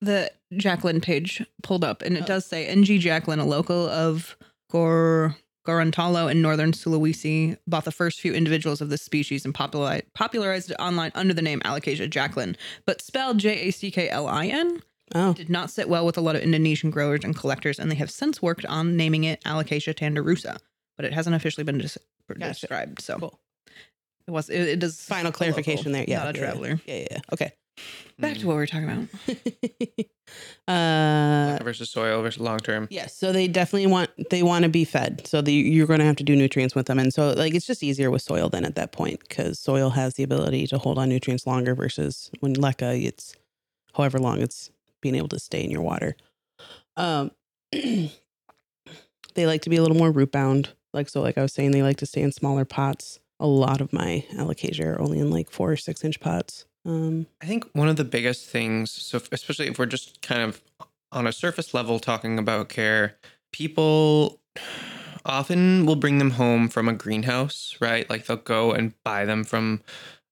[0.00, 2.26] the Jacqueline page pulled up, and it Oh.
[2.26, 4.36] does say NG Jacqueline, a local of
[4.70, 10.04] Gor Gorontalo in northern Sulawesi, bought the first few individuals of this species and popularized
[10.14, 14.26] popularized it online under the name Alocasia Jacqueline, but spelled J A C K L
[14.28, 14.82] I N.
[15.14, 17.94] Oh, Did not sit well with a lot of Indonesian growers and collectors, and they
[17.96, 20.58] have since worked on naming it Alocasia tandurusa,
[20.96, 21.96] but it hasn't officially been des-
[22.28, 22.60] Gotcha.
[22.60, 23.00] described.
[23.00, 23.40] So cool.
[24.26, 26.04] It was it, it does Final clarification local, there.
[26.08, 26.80] Yeah, not a yeah, traveler.
[26.86, 27.06] Yeah, yeah.
[27.10, 27.18] yeah.
[27.32, 27.52] Okay.
[28.18, 29.08] Back to what we were talking about.
[31.60, 32.88] uh, versus soil versus long term.
[32.90, 35.26] Yes, so they definitely want they want to be fed.
[35.26, 37.66] So the, you're going to have to do nutrients with them, and so like it's
[37.66, 40.98] just easier with soil then at that point because soil has the ability to hold
[40.98, 43.34] on nutrients longer versus when leca it's
[43.94, 44.70] however long it's
[45.02, 46.16] being able to stay in your water.
[46.96, 47.32] Um,
[47.72, 48.10] they
[49.36, 51.20] like to be a little more root bound, like so.
[51.20, 53.20] Like I was saying, they like to stay in smaller pots.
[53.38, 56.64] A lot of my alocasia are only in like four or six inch pots.
[56.84, 60.40] Um, I think one of the biggest things, so if- especially if we're just kind
[60.42, 60.62] of
[61.12, 63.16] on a surface level talking about care,
[63.52, 64.40] people
[65.24, 68.08] often will bring them home from a greenhouse, right?
[68.08, 69.82] Like they'll go and buy them from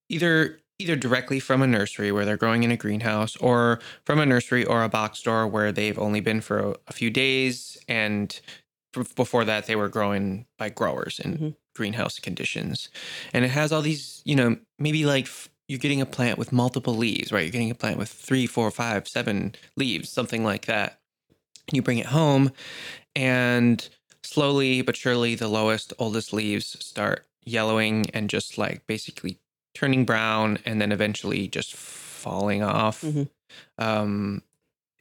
[0.09, 4.27] either either directly from a nursery where they're growing in a greenhouse or from a
[4.27, 8.41] nursery or a box store where they've only been for a, a few days and
[9.15, 11.57] before that they were growing by growers in Mhm.
[11.75, 12.89] Greenhouse conditions.
[13.33, 15.29] And it has all these you know maybe like
[15.69, 17.43] you're getting a plant with multiple leaves right?
[17.45, 20.99] You're getting a plant with three four five seven leaves something like that.
[21.73, 22.53] You bring it home
[23.17, 23.89] and
[24.23, 29.39] slowly but surely the lowest oldest leaves start yellowing and just like basically
[29.75, 33.03] turning brown and then eventually just falling off.
[33.03, 33.29] Mhm.
[33.79, 34.43] um,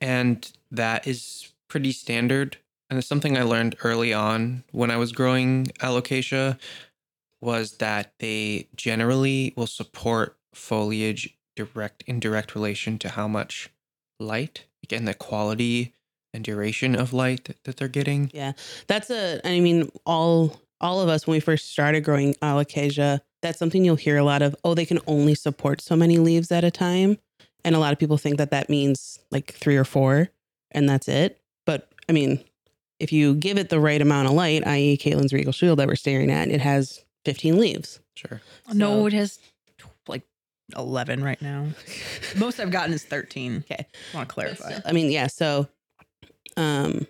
[0.01, 2.57] and that is pretty standard
[2.93, 6.57] and something i learned early on when i was growing alocasia
[7.41, 13.69] was that they generally will support foliage direct in direct relation to how much
[14.19, 15.93] light again the quality
[16.33, 18.31] and duration of light that, that they're getting.
[18.33, 18.53] Yeah
[18.87, 23.59] that's a i mean all all of us when we first started growing alocasia that's
[23.59, 26.63] something you'll hear a lot of oh they can only support so many leaves at
[26.63, 27.17] a time.
[27.65, 30.29] And a lot of people think that that means like three or four
[30.71, 31.39] and that's it.
[31.65, 32.43] But i mean
[33.03, 35.95] if you give it the right amount of light i.e Kaylin's regal shield that we're
[35.95, 38.41] staring at it has 15 leaves sure
[38.73, 39.39] No, it has
[40.07, 40.23] like
[40.77, 41.67] 11 right now.
[42.37, 43.65] Most I've gotten is 13.
[43.69, 43.85] Okay.
[44.13, 44.71] I want to clarify.
[44.71, 45.67] still, i mean yeah so
[46.57, 47.05] um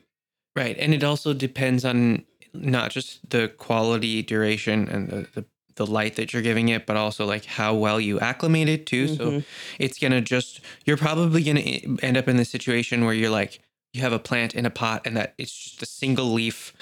[0.56, 0.78] Right.
[0.78, 6.16] And it also depends on not just the quality, duration, and the, the, the light
[6.18, 9.08] that you're giving it, but also like how well you acclimate it too.
[9.08, 9.46] So mhm.
[9.80, 13.32] it's going to just, you're probably going to end up in the situation where you're
[13.32, 13.62] like,
[13.94, 16.74] you have a plant in a pot and that it's just a single leaf.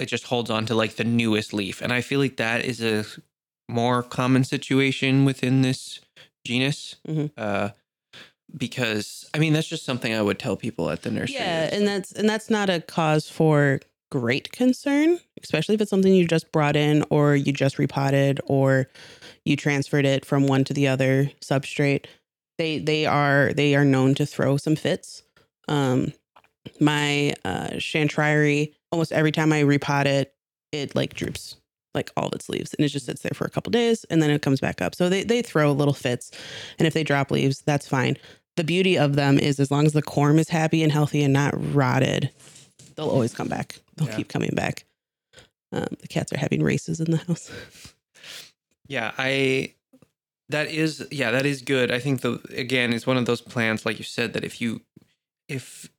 [0.00, 1.80] It just holds on to like the newest leaf.
[1.82, 3.04] And I feel like that is a
[3.68, 6.00] more common situation within this
[6.44, 6.96] genus.
[7.06, 7.30] Mhm.
[7.36, 7.70] Uh,
[8.56, 11.36] because I mean, that's just something I would tell people at the nursery.
[11.36, 16.14] Yeah, and that's and that's not a cause for great concern, especially if it's something
[16.14, 18.88] you just brought in or you just repotted or
[19.44, 22.06] you transferred it from one to the other substrate.
[22.56, 25.22] They they are they are known to throw some fits.
[25.68, 26.12] Um
[26.80, 30.34] my uh chantrieri, almost every time I repot it,
[30.72, 31.56] it like droops
[31.94, 34.22] like all of its leaves and it just sits there for a couple days and
[34.22, 34.94] then it comes back up.
[34.94, 36.30] So they they throw little fits
[36.78, 38.16] and if they drop leaves, that's fine
[38.56, 41.32] the beauty of them is as long as the corm is happy and healthy and
[41.32, 42.28] not rotted,
[42.96, 43.78] they'll always come back.
[43.94, 44.16] They'll Yeah.
[44.16, 44.84] keep coming back.
[45.70, 47.52] Um, the cats are having races in the house.
[48.88, 49.74] Yeah, I
[50.48, 51.92] that is yeah, that is good.
[51.92, 54.80] I think the again it's one of those plants like you said that if you
[55.48, 55.90] if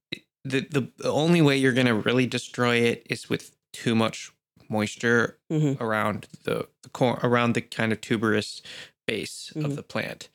[0.44, 4.32] the the, only way you're going to really destroy it is with too much
[4.70, 5.80] moisture Mhm.
[5.82, 8.62] around the, the core around the kind of tuberous
[9.08, 9.66] base Mhm.
[9.66, 10.30] of the plant.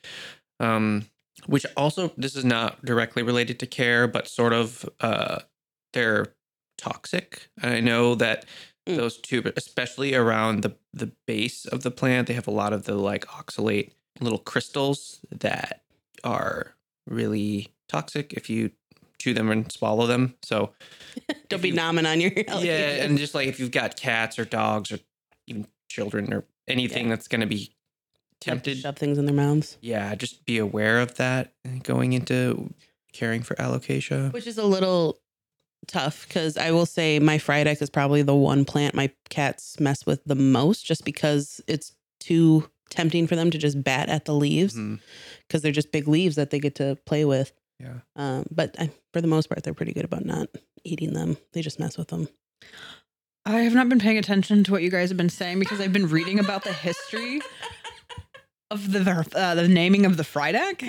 [0.59, 1.07] Um
[1.47, 5.39] which also this is not directly related to care but sort of uh
[5.93, 6.33] they're
[6.77, 7.49] toxic.
[7.61, 8.45] I know that
[8.87, 8.97] Mm.
[8.97, 12.83] those two, especially around the the base of the plant, they have a lot of
[12.83, 15.83] the like oxalate little crystals that
[16.23, 16.75] are
[17.07, 18.71] really toxic if you
[19.25, 20.35] chew them and swallow them.
[20.43, 20.71] So
[21.49, 22.31] Don't be you- nomming on your
[22.63, 24.99] yeah, and just like if you've got cats or dogs or
[25.47, 27.73] even children or anything that's going to be
[28.39, 32.71] tempted, shove things in their mouths, yeah, just be aware of that going into
[33.13, 34.31] caring for alocasia.
[34.31, 35.19] which is a little
[35.87, 40.05] tough because I will say my Frydek is probably the one plant my cats mess
[40.05, 44.33] with the most, just because it's too tempting for them to just bat at the
[44.33, 44.95] leaves mm-hmm.
[45.47, 47.51] because they're just big leaves that they get to play with.
[47.79, 47.99] Yeah.
[48.15, 50.47] Um, but I, for the most part, they're pretty good about not
[50.83, 51.37] eating them.
[51.53, 52.29] They just mess with them.
[53.45, 55.93] I have not been paying attention to what you guys have been saying because I've
[55.93, 57.41] been reading about the history
[58.71, 60.81] of the uh, the naming of the Frydek,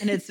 [0.00, 0.30] and it's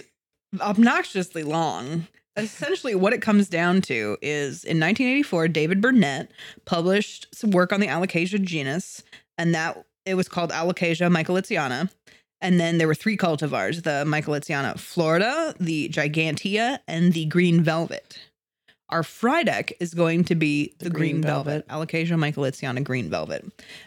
[0.59, 2.07] obnoxiously long.
[2.35, 6.31] Essentially, what it comes down to is in 1984, David Burnett
[6.65, 9.03] published some work on the Alocasia genus,
[9.37, 11.89] and that it was called Alocasia michaelitziana.
[12.41, 18.17] And then there were three cultivars the Michaelitziana Florida, the Gigantea, and the Green Velvet.
[18.89, 23.45] Our Frydek is going to be the, The Green, Green Velvet, Alocasia Michaelitziana Green Velvet.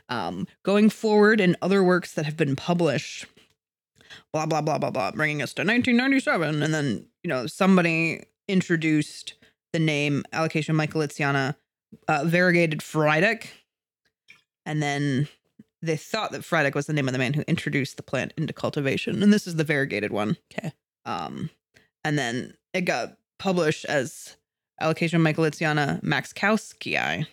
[0.08, 3.26] Um, going forward in other works that have been published,
[4.32, 6.62] blah, blah, blah, blah, blah, bringing us to 1997.
[6.62, 9.34] And then, you know, somebody introduced
[9.72, 11.56] the name Alocasia Michaelitziana
[12.06, 13.48] uh, variegated Frydek.
[14.64, 15.26] And then
[15.82, 18.52] they thought that Frydek was the name of the man who introduced the plant into
[18.52, 19.22] cultivation.
[19.22, 20.36] And this is the variegated one.
[20.52, 20.72] Okay.
[21.04, 21.50] Um,
[22.04, 24.36] and then it got published as
[24.80, 27.26] Alocasia Michaelitziana maxkowskii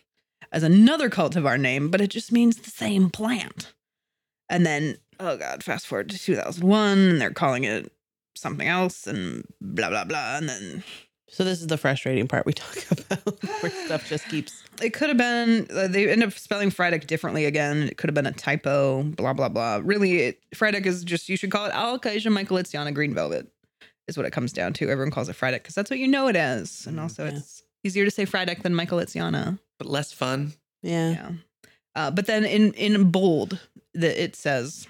[0.51, 3.73] as another cultivar name, but it just means the same plant.
[4.49, 7.91] And then, oh god, fast forward to 2001, and they're calling it
[8.35, 10.37] something else, and blah blah blah.
[10.37, 10.83] And then
[11.31, 15.09] So this is the frustrating part we talk about where stuff just keeps it could
[15.09, 17.83] have been uh, they end up spelling Frydek differently again.
[17.83, 19.03] It could have been a typo.
[19.03, 19.81] Blah blah blah.
[19.83, 23.47] Really, it, Frydek is just you should call it Alocasia Michaelitziana Green Velvet.
[24.07, 24.89] Is what it comes down to.
[24.89, 27.37] Everyone calls it Frydek because that's what you know it as, and also Yeah.
[27.37, 29.59] it's easier to say Frydek than Michaelitziana.
[29.77, 30.53] But less fun.
[30.81, 31.11] yeah.
[31.11, 31.31] Yeah.
[31.95, 33.59] Uh, but then in in bold,
[33.93, 34.87] that it says.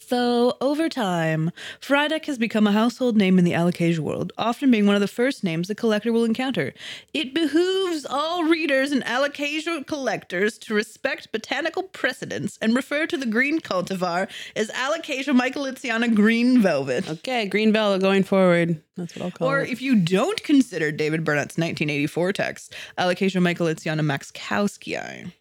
[0.00, 4.86] So, over time, Frydek has become a household name in the Alocasia world, often being
[4.86, 6.74] one of the first names the collector will encounter.
[7.12, 13.26] It behooves all readers and Alocasia collectors to respect botanical precedents and refer to the
[13.26, 17.08] green cultivar as Alocasia michaelitziana green velvet.
[17.08, 18.82] Okay, green velvet going forward.
[18.96, 19.68] That's what I'll call Or it.
[19.68, 25.32] Or if you don't consider David Burnett's 1984 text, Alocasia michaelitziana maxkowskii,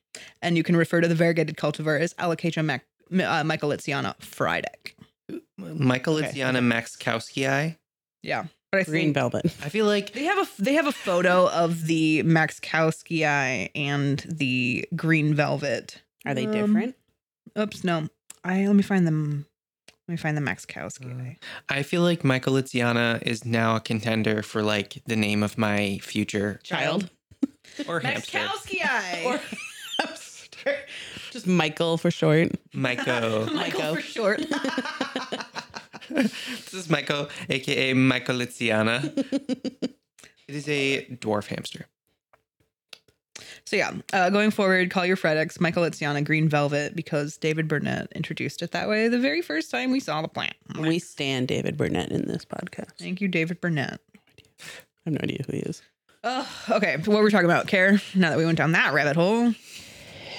[0.41, 4.94] and you can refer to the variegated cultivar as Alocasia mac- uh, michaelitziana Frydek.
[5.58, 7.76] Michael Okay, Litziana Maxkowski.
[8.22, 9.46] Yeah, but I green think velvet.
[9.63, 14.88] I feel like they have a they have a photo of the maxkowskii and the
[14.96, 16.02] green velvet.
[16.26, 16.96] Are they Um, different?
[17.58, 18.08] Oops, no.
[18.44, 19.46] I let me find them.
[20.08, 21.38] Let me find the Max maxkowskii.
[21.70, 26.00] I feel like Michael Litziana is now a contender for like the name of my
[26.02, 27.10] future Child.
[27.88, 28.39] or hamster.
[28.39, 29.26] Maxkowskii.
[29.26, 29.39] Or
[31.34, 32.52] just Michael for short.
[32.74, 33.46] Michael.
[33.54, 34.39] Michael for short.
[36.10, 39.06] this is Michael, aka Michael Litziana.
[40.48, 41.88] it is a dwarf hamster.
[43.65, 48.12] So yeah, uh, going forward, call your Frydeks Michael Itziana Green Velvet because David Burnett
[48.13, 50.54] introduced it that way the very first time we saw the plant.
[50.78, 52.91] We stand David Burnett in this podcast.
[53.00, 54.00] Thank you, David Burnett.
[54.60, 54.65] I
[55.06, 55.82] have no idea who he is.
[56.24, 56.98] Oh, okay.
[57.04, 58.02] So what we're talking about, Care?
[58.15, 59.54] Now that we went down that rabbit hole,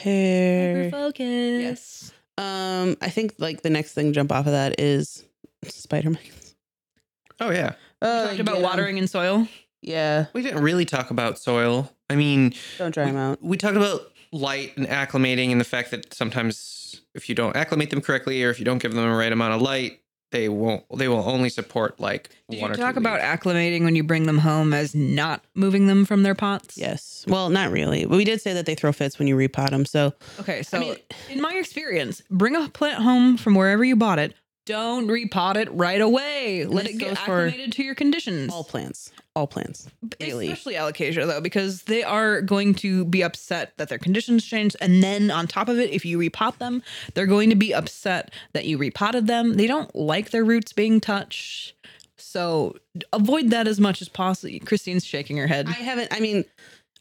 [0.05, 0.91] Hair.
[0.91, 1.21] focus.
[1.63, 2.13] Yes.
[2.37, 5.25] Um, I think like the next thing to jump off of that is
[5.65, 6.23] Spider Man.
[7.41, 7.75] Oh yeah.
[8.03, 9.49] Oh, Talked about watering and soil.
[9.83, 11.93] Yeah, We didn't really talk about soil.
[12.09, 13.43] I mean, don't dry them out.
[13.43, 17.91] we talked about light and acclimating and the fact that sometimes if you don't acclimate
[17.91, 20.85] them correctly or if you don't give them the right amount of light, they won't
[20.99, 23.43] they will only support like Did one you or talk two about leaves.
[23.43, 26.77] acclimating when you bring them home as not moving them from their pots?
[26.77, 27.25] Yes.
[27.29, 28.05] Well, not really.
[28.05, 29.85] But we did say that they throw fits when you repot them.
[29.85, 30.97] So Okay, so mean-
[31.31, 34.35] in my experience, bring a plant home from wherever you bought it.
[34.67, 36.65] Don't repot it right away.
[36.65, 38.51] Let This it get acclimated to your conditions.
[38.53, 39.89] all plants, all plants.
[40.21, 40.51] Really.
[40.51, 44.77] Especially alocasia though, because they are going to be upset that their conditions changed.
[44.81, 48.33] And then on top of it, if you repot them, they're going to be upset
[48.55, 49.55] that you repotted them.
[49.55, 51.75] They don't like their roots being touched.
[52.17, 52.77] So
[53.13, 54.59] avoid that as much as possible.
[54.65, 55.69] Christine's shaking her head.
[55.69, 56.09] I haven't.
[56.11, 56.45] I mean,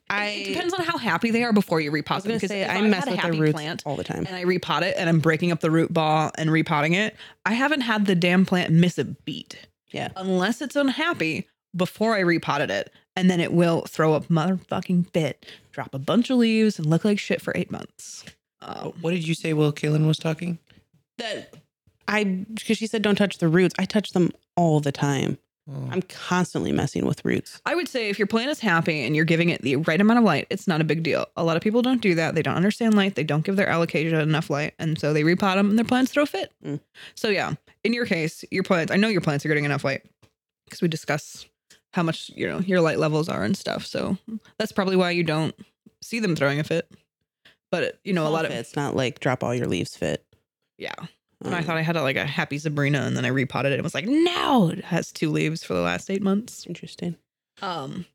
[0.09, 0.25] I.
[0.27, 2.33] it depends on how happy they are before you repot them.
[2.33, 4.25] Because say I I've mess had a with their happy roots plant all the time.
[4.25, 7.53] and I repot it and I'm breaking up the root ball and repotting it, I
[7.53, 9.67] haven't had the damn plant miss a beat.
[9.91, 10.09] Yeah.
[10.15, 12.91] Unless it's unhappy before I repotted it.
[13.15, 17.05] And then it will throw a motherfucking fit, drop a bunch of leaves, and look
[17.05, 18.25] like shit for eight months.
[18.63, 20.57] Um, What did you say Will Kaylin was talking?
[21.19, 21.53] that
[22.07, 23.75] I because she said don't touch the roots.
[23.77, 25.37] I touch them all the time.
[25.69, 25.87] Oh.
[25.91, 27.61] I'm constantly messing with roots.
[27.65, 30.19] I would say if your plant is happy and you're giving it the right amount
[30.19, 31.25] of light, it's not a big deal.
[31.37, 32.35] A lot of people don't do that.
[32.35, 33.15] They don't understand light.
[33.15, 34.73] They don't give their alocasia enough light.
[34.77, 36.51] And so they repot them and their plants throw a fit.
[36.65, 36.81] Mm.
[37.15, 37.53] So, yeah,
[37.85, 40.03] in your case, your plants, I know your plants are getting enough light
[40.65, 41.45] because we discuss
[41.93, 43.85] how much, you know, your light levels are and stuff.
[43.85, 44.17] So
[44.57, 45.55] that's probably why you don't
[46.01, 46.91] see them throwing a fit.
[47.71, 50.25] But, you know, a Small lot of, it's not like drop all your leaves fit.
[50.77, 50.93] yeah.
[51.43, 53.71] And I Um, thought I had a, like a happy Sabrina and then I repotted
[53.73, 53.79] it.
[53.79, 56.65] It was like, no, it has two leaves for the last eight months.
[56.65, 57.15] interesting.
[57.61, 58.05] Um,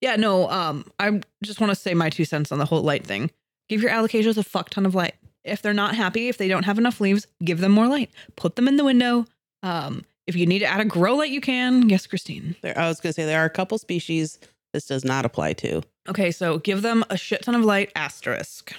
[0.00, 3.04] Yeah, no, um, I just want to say my two cents on the whole light
[3.06, 3.30] thing.
[3.68, 5.14] Give your alocasias a fuck ton of light.
[5.44, 8.10] If they're not happy, if they don't have enough leaves, give them more light.
[8.36, 9.24] Put them in the window.
[9.62, 11.88] Um, if you need to add a grow light, you can.
[11.88, 12.54] Yes, Christine.
[12.62, 14.38] There, I was going to say there are a couple species
[14.72, 15.82] this does not apply to.
[16.08, 17.90] Okay, so give them a shit ton of light.
[17.96, 18.72] Asterisk.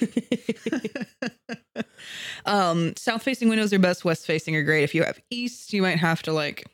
[2.46, 4.04] um, south facing windows are best.
[4.04, 4.84] West facing are great.
[4.84, 6.64] If you have east, you might have to like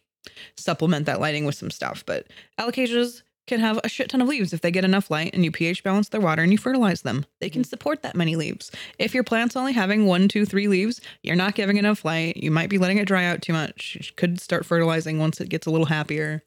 [0.56, 2.04] supplement that lighting with some stuff.
[2.06, 2.26] But
[2.58, 5.50] alocasias can have a shit ton of leaves if they get enough light and you
[5.50, 7.26] pH balance their water and you fertilize them.
[7.40, 8.70] They can support that many leaves.
[8.98, 12.36] If your plant's only having one, two, three leaves, you're not giving enough light.
[12.36, 13.96] You might be letting it dry out too much.
[14.00, 16.44] You could start fertilizing once it gets a little happier.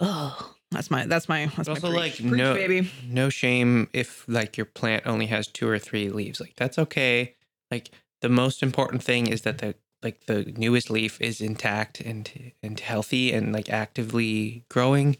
[0.00, 1.96] Oh, that's my that's my that's It's my also preach.
[1.96, 2.90] like Preach, no baby.
[3.08, 6.40] no shame if like your plant only has two or three leaves.
[6.40, 7.34] Like that's okay.
[7.70, 7.90] Like
[8.22, 12.78] the most important thing is that the like the newest leaf is intact and and
[12.78, 15.16] healthy and like actively growing.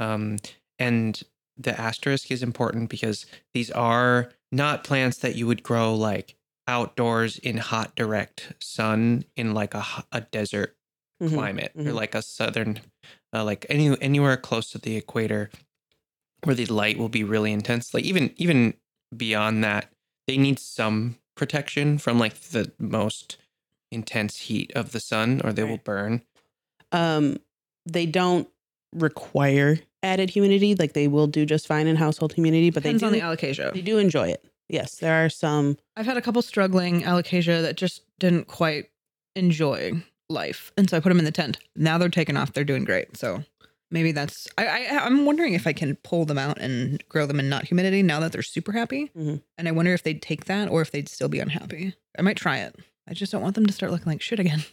[0.00, 0.36] Um
[0.78, 1.22] and
[1.56, 6.34] the asterisk is important because these are not plants that you would grow like
[6.68, 10.75] outdoors in hot direct sun in like a, a desert
[11.22, 11.34] Mhm.
[11.34, 11.94] climate or mhm.
[11.94, 12.80] like a southern
[13.32, 15.50] uh, like any anywhere close to the equator
[16.44, 18.74] where the light will be really intense like even even
[19.16, 19.90] beyond that
[20.26, 23.38] they need some protection from like the most
[23.90, 26.22] intense heat of the sun or they will burn
[26.92, 27.38] Um,
[27.86, 28.48] they don't
[28.92, 30.74] require added humidity.
[30.74, 33.24] Like they will do just fine in household humidity, but Depends they on do, the
[33.26, 33.72] alocasia.
[33.72, 34.44] they do enjoy it.
[34.68, 35.76] Yes, there are some.
[35.96, 38.90] I've had a couple struggling alocasia that just didn't quite
[39.34, 41.58] enjoy life, and so I put them in the tent.
[41.74, 43.16] Now they're taken off; they're doing great.
[43.16, 43.44] So
[43.90, 44.48] maybe that's.
[44.58, 47.64] I, I I'm wondering if I can pull them out and grow them in not
[47.64, 49.10] humidity now that they're super happy.
[49.16, 49.42] Mhm.
[49.58, 51.94] And I wonder if they'd take that or if they'd still be unhappy.
[52.18, 52.76] I might try it.
[53.08, 54.64] I just don't want them to start looking like shit again.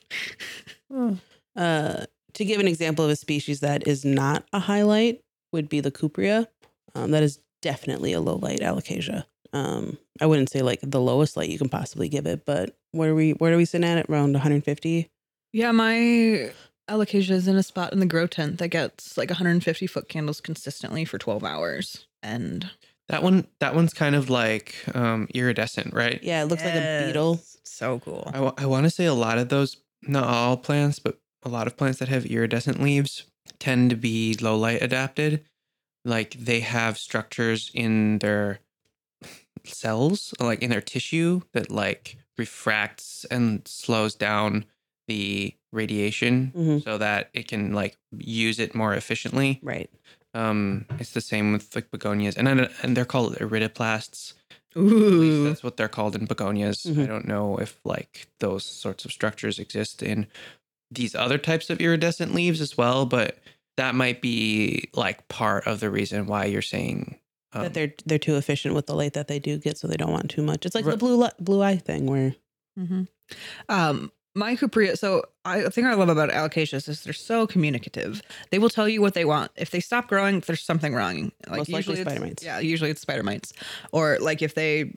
[1.55, 5.79] Uh, to give an example of a species that is not a highlight would be
[5.79, 6.47] the Cuprea.
[6.95, 9.25] Um, that is definitely a low light alocasia.
[9.53, 13.11] Um, I wouldn't say like the lowest light you can possibly give it, but where
[13.11, 13.99] are we where are we sitting at?
[13.99, 14.09] it?
[14.09, 15.09] Around 150.
[15.53, 16.51] Yeah, my
[16.89, 20.41] alocasia is in a spot in the grow tent that gets like 150 foot candles
[20.41, 22.69] consistently for 12 hours, and
[23.07, 27.05] that one that one's kind of like um iridescent right Yeah, it looks like a
[27.05, 27.35] beetle.
[27.35, 27.57] Yes.
[27.63, 28.29] So cool.
[28.33, 31.75] I, want to say a lot of those not all plants but a lot of
[31.75, 33.25] plants that have iridescent leaves
[33.59, 35.43] tend to be low light adapted
[36.05, 38.59] like they have structures in their
[39.65, 44.65] cells like in their tissue that like refracts and slows down
[45.07, 46.83] the radiation Mhm.
[46.83, 49.89] so that it can like use it more efficiently Right.
[50.33, 54.33] um it's the same with like begonias and then and they're called iridoplasts
[54.77, 55.43] Ooh.
[55.47, 56.85] that's what they're called in begonias.
[56.85, 57.07] I Mhm.
[57.07, 60.25] don't know if like those sorts of structures exist in
[60.89, 63.37] these other types of iridescent leaves as well, but
[63.77, 67.19] that might be like part of the reason why you're saying
[67.53, 69.95] um, that they're they're too efficient with the light that they do get, so they
[69.97, 70.65] don't want too much.
[70.65, 72.35] It's like the blue li- blue eye thing where
[72.75, 73.03] hmm
[73.69, 74.97] Um, my Cuprea.
[74.97, 78.21] So I the thing I love about alocasias is they're so communicative.
[78.51, 79.51] They will tell you what they want.
[79.55, 81.31] If they stop growing, there's something wrong.
[81.47, 82.43] Like Most likely usually spider mites.
[82.43, 83.53] Yeah, usually it's spider mites,
[83.91, 84.95] or like if they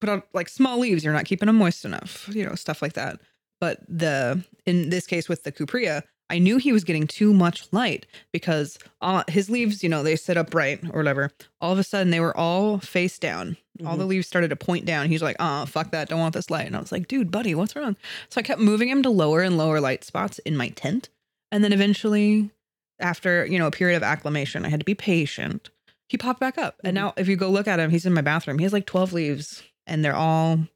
[0.00, 2.28] put out like small leaves, you're not keeping them moist enough.
[2.32, 3.20] You know, stuff like that.
[3.60, 7.66] But the in this case with the Cuprea, I knew he was getting too much
[7.72, 11.30] light because uh, his leaves, you know, they sit upright or whatever.
[11.60, 13.56] All of a sudden, they were all face down.
[13.86, 15.06] All the leaves started to point down.
[15.08, 16.08] He's like, "Oh, fuck that!
[16.08, 17.96] Don't want this light." And I was like, "Dude, buddy, what's wrong?"
[18.28, 21.08] So I kept moving him to lower and lower light spots in my tent,
[21.52, 22.50] and then eventually,
[22.98, 25.70] after you know a period of acclimation, I had to be patient.
[26.08, 27.00] He popped back up, and Mhm.
[27.00, 28.58] now if you go look at him, he's in my bathroom.
[28.58, 30.66] He has like twelve leaves, and they're all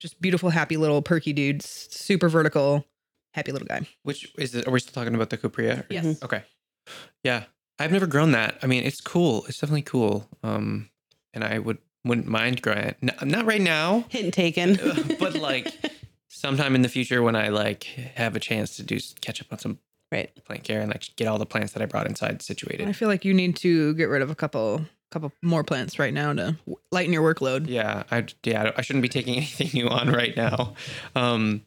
[0.00, 2.86] just beautiful, happy little perky dudes, super vertical,
[3.34, 3.86] happy little guy.
[4.02, 5.84] which is it, are we still talking about the Cuprea?
[5.90, 6.22] Yes.
[6.22, 6.42] Okay.
[7.22, 7.44] Yeah.
[7.78, 8.58] I've never grown that.
[8.62, 9.44] I mean, it's cool.
[9.46, 10.28] It's definitely cool.
[10.42, 10.90] Um
[11.32, 12.96] and I would wouldn't mind growing it.
[13.02, 14.78] N- not right now, hint taken.
[15.18, 15.74] but like
[16.28, 19.58] sometime in the future when I like have a chance to do catch up on
[19.58, 19.78] some
[20.12, 20.44] right.
[20.44, 22.88] plant care and like get all the plants that I brought inside situated.
[22.88, 26.12] I feel like you need to get rid of a couple, couple more plants right
[26.12, 26.56] now to
[26.92, 27.68] lighten your workload.
[27.68, 30.74] Yeah, I yeah, I shouldn't be taking anything new on right now.
[31.14, 31.62] Um,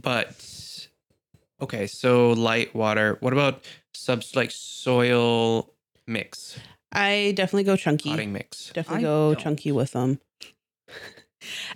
[0.00, 0.34] but
[1.60, 3.16] okay, so light water.
[3.20, 5.72] What about subs like soil
[6.06, 6.58] mix,
[6.92, 8.10] I definitely go chunky.
[8.10, 8.70] potting mix?
[8.72, 9.42] Definitely I go don't.
[9.42, 10.20] chunky with them.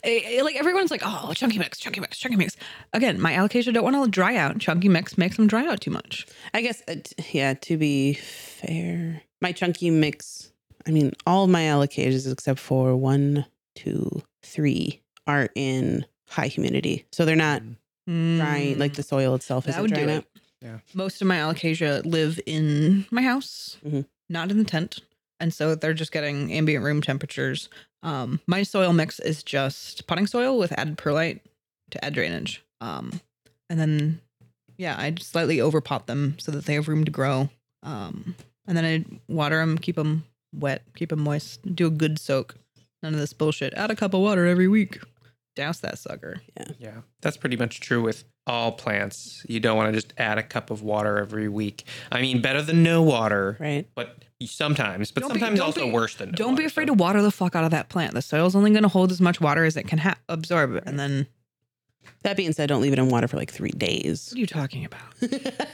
[0.03, 2.57] Eh, eh, like everyone's like, oh, chunky mix, chunky mix, chunky mix.
[2.93, 4.59] Again, my alocasia don't want to dry out.
[4.59, 6.27] Chunky mix makes them dry out too much.
[6.53, 10.53] I guess, uh, t- yeah, to be fair, my chunky mix,
[10.87, 17.07] I mean, all of my alocasias except for one, two, three are in high humidity.
[17.13, 17.63] So they're not
[18.07, 19.67] drying, like the soil itself Mm.
[19.67, 20.17] that isn't would do drying it.
[20.19, 20.25] out.
[20.61, 20.79] Yeah.
[20.95, 24.07] Most of my alocasia live in my house, Mhm.
[24.29, 25.01] not in the tent.
[25.41, 27.69] and so they're just getting ambient room temperatures.
[28.05, 31.41] Um, my soil mix is just potting soil with added perlite
[31.91, 32.63] to add drainage.
[32.81, 33.21] Um,
[33.69, 34.21] and then
[34.79, 37.51] yeah, I just slightly overpot them so that they have room to grow.
[37.83, 38.37] Um,
[38.69, 40.23] and then I water them, keep them
[40.55, 42.55] wet, keep them moist, do a good soak.
[43.03, 43.75] None of this bullshit.
[43.75, 45.01] Add a cup of water every week.
[45.55, 46.41] Douse that sucker.
[46.57, 46.95] Yeah, Yeah.
[47.21, 49.45] that's pretty much true with all plants.
[49.49, 51.85] You don't want to just add a cup of water every week.
[52.11, 53.87] I mean, better than no water, Right.
[53.95, 56.95] but sometimes, but Don't sometimes don't also be- worse than no Don't be afraid so-
[56.95, 58.15] to water the fuck out of that plant.
[58.15, 60.83] The soil's only going to hold as much water as it can ha- absorb.
[60.87, 61.27] And then,
[62.25, 64.29] That being said, don't leave it in water for like three days.
[64.31, 65.01] what are you talking about?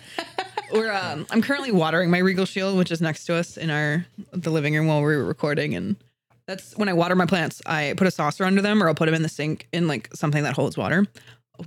[0.72, 4.04] We're, um, I'm currently watering my Regal Shield, which is next to us in our
[4.32, 5.96] the living room while we're recording, and
[6.48, 7.62] that's when I water my plants.
[7.66, 10.08] I put a saucer under them, or I'll put them in the sink in like
[10.14, 11.06] something that holds water.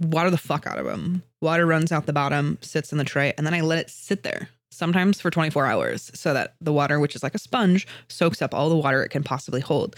[0.01, 1.23] Water the fuck out of them.
[1.41, 4.23] Water runs out the bottom, sits in the tray, and then I let it sit
[4.23, 4.49] there.
[4.71, 8.53] Sometimes for 24 hours, so that the water, which is like a sponge, soaks up
[8.53, 9.95] all the water it can possibly hold.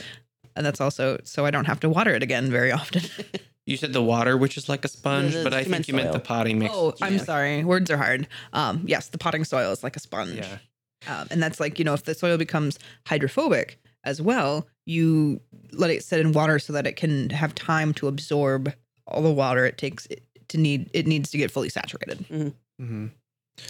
[0.56, 3.02] And that's also so I don't have to water it again very often.
[3.66, 6.08] You said the water, which is like a sponge, the but I think you meant
[6.08, 6.14] soil.
[6.16, 6.74] the potting mix.
[6.76, 7.24] oh, I'm Yeah.
[7.24, 7.64] sorry.
[7.64, 8.28] Words are hard.
[8.52, 10.36] Um, yes, the potting soil is like a sponge.
[10.36, 10.58] Yeah.
[11.08, 12.78] Um, and that's like, you know, if the soil becomes
[13.08, 15.40] hydrophobic as well, you
[15.72, 18.74] let it sit in water so that it can have time to absorb
[19.08, 22.26] all the water it takes it to need it needs to get fully saturated.
[22.30, 23.08] hmm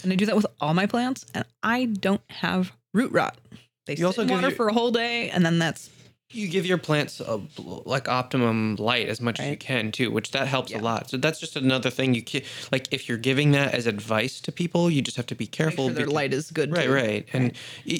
[0.03, 3.37] And I do that with all my plants and I don't have root rot.
[3.85, 5.89] They You sit also in water your- for a whole day and then that's
[6.33, 7.39] You give your plants a,
[7.85, 10.79] like optimum light as much as you can too, which that helps Yeah.
[10.79, 11.09] a lot.
[11.09, 14.51] So that's just another thing you can like if you're giving that as advice to
[14.51, 15.85] people, you just have to be make careful.
[15.87, 16.71] sure their because- light is good.
[16.71, 16.93] Right, too.
[16.93, 17.27] right.
[17.33, 17.53] And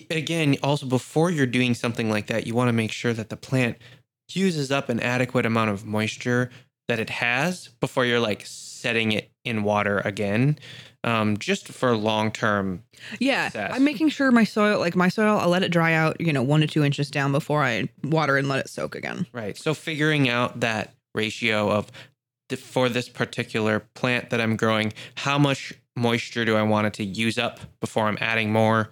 [0.10, 3.38] again, also before you're doing something like that, you want to make sure that the
[3.38, 3.78] plant
[4.30, 6.50] uses up an adequate amount of moisture
[6.88, 10.58] that it has before you're like setting it in water again,
[11.04, 12.84] um, just for long term.
[13.20, 13.72] Yeah, success.
[13.74, 16.44] I'm making sure my soil, like my soil, I'll let it dry out, you know,
[16.44, 19.26] one to two inches down before I water and let it soak again.
[19.34, 19.58] Right.
[19.58, 21.92] So figuring out that ratio of
[22.50, 26.94] the, for this particular plant that I'm growing, how much moisture do I want it
[26.96, 28.90] to use up before I'm adding more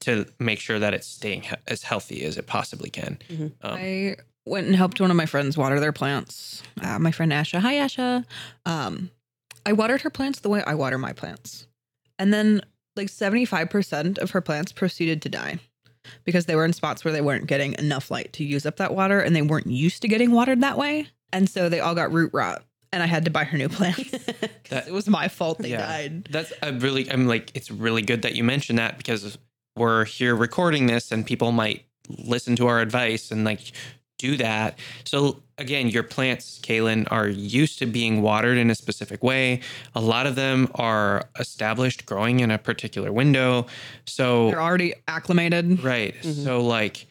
[0.00, 3.18] to make sure that it's staying he- as healthy as it possibly can.
[3.30, 3.52] Mhm.
[3.62, 6.62] Um, I went and helped one of my friends water their plants.
[6.82, 8.24] Uh, my friend Asha, hi Asha.
[8.66, 9.10] Um,
[9.66, 11.66] I watered her plants the way I water my plants,
[12.18, 12.60] and then
[12.96, 15.58] like 75% of her plants proceeded to die
[16.24, 18.94] because they were in spots where they weren't getting enough light to use up that
[18.94, 22.12] water, and they weren't used to getting watered that way, and so they all got
[22.12, 22.62] root rot.
[22.92, 24.08] And I had to buy her new plants.
[24.10, 24.20] 'Cause
[24.70, 25.78] That- it was my fault they Yeah.
[25.84, 26.24] died.
[26.30, 29.36] That's a really, I'm like, it's really good that you mentioned that because
[29.76, 33.72] we're here recording this and people might listen to our advice and like
[34.24, 34.78] do that.
[35.04, 39.60] So again, your plants, Kaylin, are used to being watered in a specific way.
[39.94, 43.66] A lot of them are established growing in a particular window.
[44.06, 45.82] So They're already acclimated.
[45.84, 46.14] Right.
[46.22, 46.44] Mhm.
[46.44, 47.06] So like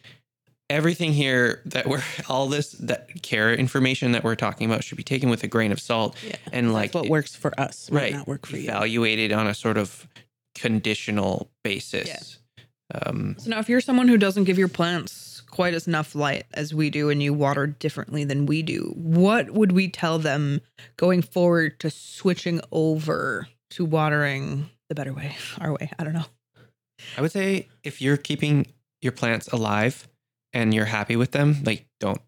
[0.70, 5.04] everything here that we're all this that care information that we're talking about should be
[5.04, 6.36] taken with a grain of salt Yeah.
[6.52, 7.90] and like That's what works for us.
[7.90, 8.64] Might right Not work for you.
[8.68, 10.06] evaluated on a sort of
[10.56, 12.38] conditional basis.
[12.94, 16.44] Um So now, if you're someone who doesn't give your plants quite as enough light
[16.54, 20.60] as we do, and you water differently than we do, what would we tell them
[20.96, 25.90] going forward to switching over to watering the better way, our way?
[25.98, 26.26] I don't know.
[27.16, 28.66] I would say if you're keeping
[29.02, 30.08] your plants alive
[30.52, 32.20] and you're happy with them, like don't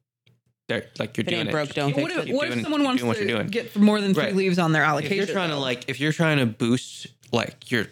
[0.69, 1.51] they're like you're If doing it.
[1.53, 2.35] broke, just don't What if, it.
[2.35, 3.47] what if someone wants doing what to you're doing.
[3.49, 4.35] get more than three Right.
[4.37, 5.05] leaves on their alocasia?
[5.05, 5.17] if alocasia?
[5.17, 7.87] you're trying to like if you're trying to boost like your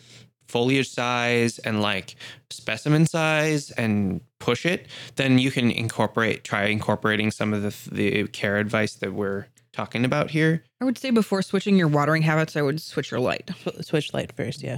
[0.54, 2.14] foliage size and like
[2.50, 4.86] specimen size and push it
[5.16, 10.04] then you can incorporate try incorporating some of the the care advice that we're talking
[10.04, 13.50] about here I would say before switching your watering habits, I would switch your light.
[13.80, 14.74] Switch light first, yeah.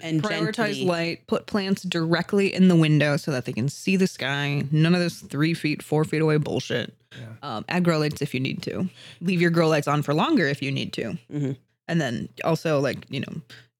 [0.00, 3.96] And prioritize gently- light put plants directly in the window so that they can see
[3.96, 7.26] the sky none of this three feet four feet away bullshit Yeah.
[7.42, 8.88] um, add grow lights if you need to
[9.20, 11.56] leave your grow lights on for longer if you need to Mhm.
[11.88, 13.34] and then also like you know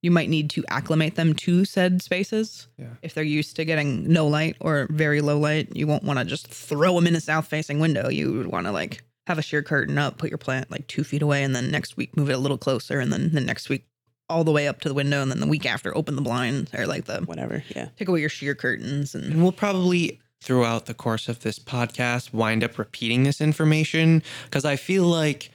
[0.05, 2.89] you might need to acclimate them to said spaces Yeah.
[3.03, 6.25] if they're used to getting no light or very low light you won't want to
[6.25, 9.43] just throw them in a south facing window you would want to like have a
[9.43, 12.29] sheer curtain up put your plant like two feet away and then next week move
[12.29, 13.87] it a little closer and then the next week
[14.29, 16.73] all the way up to the window and then the week after open the blinds
[16.75, 17.63] or like the Whatever.
[17.75, 17.89] Yeah.
[17.99, 22.33] take away your sheer curtains and and we'll probably throughout the course of this podcast
[22.35, 25.51] wind up repeating this information because i feel like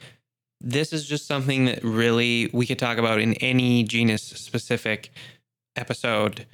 [0.60, 5.10] this is just something that really we could talk about in any genus specific
[5.76, 6.46] episode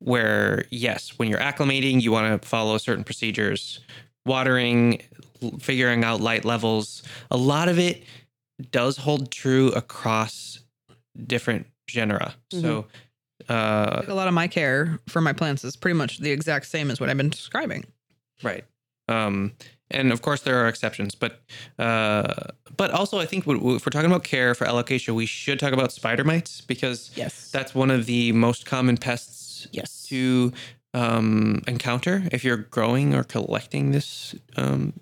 [0.00, 3.80] where yes when you're acclimating you want to follow certain procedures
[4.26, 5.00] watering
[5.58, 8.04] figuring out light levels a lot of it
[8.70, 10.60] does hold true across
[11.26, 12.86] different genera so
[13.48, 16.90] Uh, a lot of my care for my plants is pretty much the exact same
[16.90, 17.84] as what I've been describing.
[18.42, 18.64] Right.
[19.08, 19.52] Um,
[19.90, 21.40] and of course there are exceptions, but
[21.78, 22.32] uh,
[22.76, 25.58] but also I think w- w- if we're talking about care for alocasia, we should
[25.60, 27.50] talk about spider mites because Yes.
[27.50, 30.04] that's one of the most common pests yes.
[30.08, 30.52] to
[30.94, 34.92] um, encounter if you're growing or collecting this um,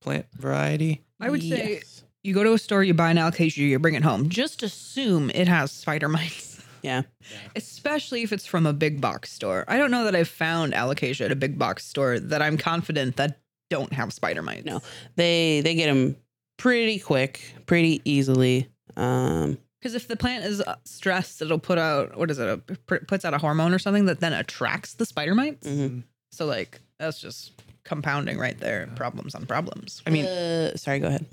[0.00, 1.02] plant variety.
[1.20, 2.04] I would say Yes.
[2.22, 4.28] you go to a store, you buy an alocasia, you bring it home.
[4.28, 6.60] Just assume it has spider mites.
[6.82, 7.02] Yeah.
[7.56, 9.64] Especially if it's from a big box store.
[9.68, 13.16] I don't know that I've found alocasia at a big box store that I'm confident
[13.16, 13.38] that
[13.74, 14.64] don't have spider mites.
[14.66, 14.80] No.
[15.16, 16.16] They they get them
[16.56, 18.68] pretty quick, pretty easily.
[18.96, 22.48] Um, Because if the plant is uh, stressed, it'll put out what is it?
[22.48, 25.66] A, p- puts out a hormone or something that then attracts the spider mites.
[25.66, 26.02] mhm.
[26.32, 27.52] So like that's just
[27.84, 28.88] compounding right there.
[28.96, 30.02] Problems on problems.
[30.06, 31.26] I mean, Uh, sorry, go ahead.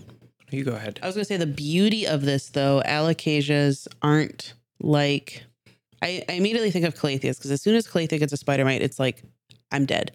[0.51, 0.99] you go ahead.
[1.01, 5.43] I was gonna say the beauty of this though, alocasias aren't like
[6.01, 8.81] I, I immediately think of calatheas because as soon as calathea gets a spider mite,
[8.81, 9.21] it's like
[9.71, 10.11] I'm dead,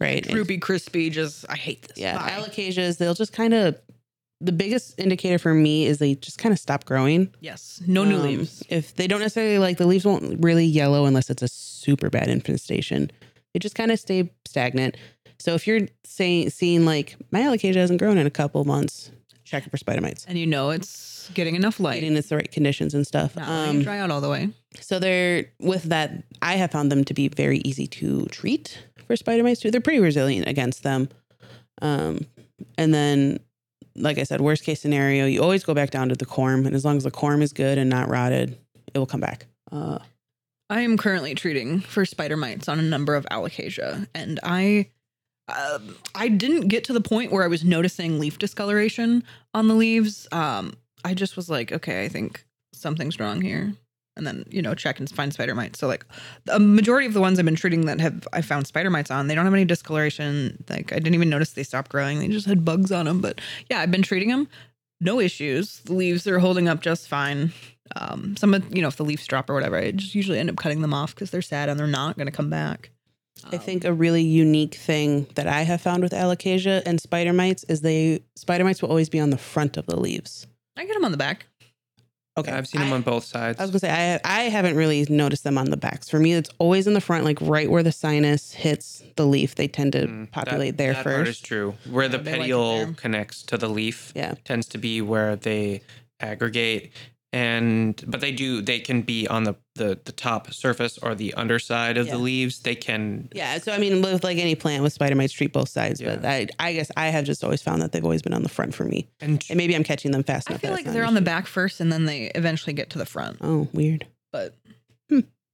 [0.00, 0.26] right?
[0.32, 1.10] Ruby crispy.
[1.10, 1.98] Just I hate this.
[1.98, 2.30] yeah, Bye.
[2.30, 3.76] alocasias they'll just kind of.
[4.40, 7.34] The biggest indicator for me is they just kind of stop growing.
[7.40, 7.82] yes.
[7.88, 8.62] No new Um, leaves.
[8.68, 12.28] If they don't necessarily like the leaves won't really yellow unless it's a super bad
[12.28, 13.10] infestation.
[13.52, 14.96] They just kind of stay stagnant.
[15.40, 19.10] So if you're saying seeing like my alocasia hasn't grown in a couple months,
[19.48, 20.24] check for spider mites.
[20.26, 22.02] And you know it's getting enough light.
[22.04, 23.34] And it's the right conditions and stuff.
[23.36, 24.50] Not Um, dry out all the way.
[24.80, 26.22] so they're with that.
[26.42, 29.70] I have found them to be very easy to treat for spider mites too.
[29.70, 31.08] They're pretty resilient against them.
[31.82, 32.26] Um,
[32.76, 33.38] and then,
[33.96, 36.74] like I said, worst case scenario, you always go back down to the corm, and
[36.74, 38.58] as long as the corm is good and not rotted,
[38.94, 39.46] it will come back.
[39.70, 39.98] Uh,
[40.70, 44.90] I am currently treating for spider mites on a number of alocasia, and I,
[45.48, 49.22] um I didn't get to the point where I was noticing leaf discoloration
[49.54, 50.28] on the leaves.
[50.32, 50.74] Um,
[51.04, 52.44] I just was like, okay, I think
[52.74, 53.72] something's wrong here,
[54.16, 55.78] and then you know check and find spider mites.
[55.78, 56.04] So like,
[56.48, 59.26] a majority of the ones I've been treating that have I found spider mites on,
[59.26, 60.62] they don't have any discoloration.
[60.68, 63.20] Like I didn't even notice they stopped growing; they just had bugs on them.
[63.20, 63.40] But
[63.70, 64.48] yeah, I've been treating them.
[65.00, 65.78] No issues.
[65.80, 67.52] The leaves are holding up just fine.
[67.96, 70.50] Um, some of you know if the leaves drop or whatever, I just usually end
[70.50, 72.90] up cutting them off because they're sad and they're not going to come back.
[73.44, 77.32] I Um, think a really unique thing that I have found with alocasia and spider
[77.32, 80.46] mites is they spider mites will always be on the front of the leaves.
[80.76, 81.46] I get them on the back.
[82.36, 83.58] Okay, I've seen them I- on both sides.
[83.58, 86.08] I was gonna say I I haven't really noticed them on the backs.
[86.08, 89.56] For me, it's always in the front, like right where the sinus hits the leaf.
[89.56, 91.74] They tend to Mm, populate that, there that part is true.
[91.90, 92.94] Where the Yeah, they like it petiole there.
[92.94, 94.34] connects to the leaf Yeah.
[94.44, 95.80] tends to be where they
[96.20, 96.92] aggregate.
[97.32, 101.34] And but they do they can be on the the, the top surface or the
[101.34, 102.12] underside of Yeah.
[102.14, 102.60] the leaves.
[102.60, 105.68] They can Yeah, so I mean, with like any plant with spider mites, treat both
[105.68, 106.00] sides.
[106.00, 108.48] But I, I guess I have just always found that they've always been on the
[108.48, 110.62] front for me, and and maybe I'm catching them fast I enough.
[110.62, 113.36] feel like they're on the back first and then they eventually get to the front.
[113.42, 114.06] Oh, weird.
[114.32, 114.54] But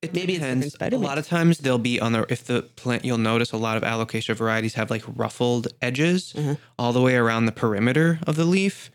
[0.04, 0.76] It Maybe depends.
[0.80, 3.76] A lot of times they'll be on the if the plant you'll notice a lot
[3.76, 6.54] of alocasia varieties have like ruffled edges Uh-huh.
[6.78, 8.90] all the way around the perimeter of the leaf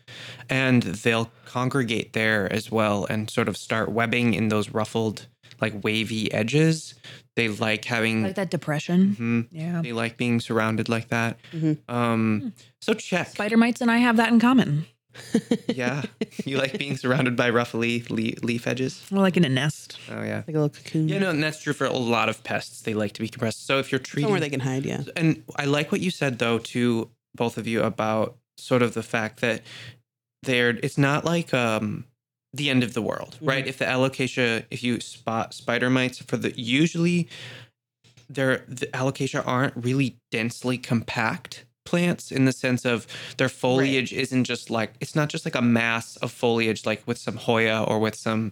[0.50, 5.28] and they'll congregate there as well and sort of start webbing in those ruffled
[5.62, 6.94] like wavy edges.
[7.36, 9.16] They like having like that depression.
[9.20, 9.48] Mhm.
[9.52, 9.82] Yeah.
[9.82, 11.38] they like being surrounded like that.
[11.54, 11.78] Mhm.
[11.90, 13.30] Um so check.
[13.30, 14.86] Spider mites and I have that in common.
[15.68, 16.04] Yeah.
[16.46, 19.06] you like being surrounded by ruffly le- leaf edges?
[19.12, 19.98] We're like in a nest.
[20.10, 20.44] Oh yeah.
[20.48, 21.08] like a little cocoon.
[21.08, 22.82] Yeah, no, and that's true for a lot of pests.
[22.82, 23.66] They like to be compressed.
[23.66, 24.86] So if you're treating somewhere they can hide.
[24.86, 25.04] Yeah.
[25.16, 29.04] And I like what you said though to both of you about sort of the
[29.04, 29.62] fact that
[30.44, 32.06] they're it's not like um
[32.54, 33.68] the end of the world, right?
[33.68, 37.30] If the alocasia if you spot spider mites for the usually
[38.30, 44.44] they're the alocasia aren't really densely compact plants in the sense of their foliage isn't
[44.44, 47.98] just like it's not just like a mass of foliage like with some hoya or
[48.06, 48.52] with some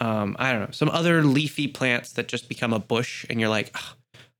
[0.00, 3.48] um i don't know some other leafy plants that just become a bush and you're
[3.58, 3.96] like "Ugh,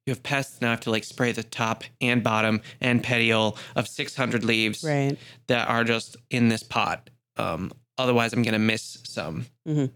[0.07, 3.59] you have pests now I have to like spray the top and bottom and petiole
[3.75, 5.19] of 600 leaves Right.
[5.49, 7.11] that are just in this pot.
[7.37, 9.47] Um, otherwise, I'm gonna miss some.
[9.67, 9.91] Mhm.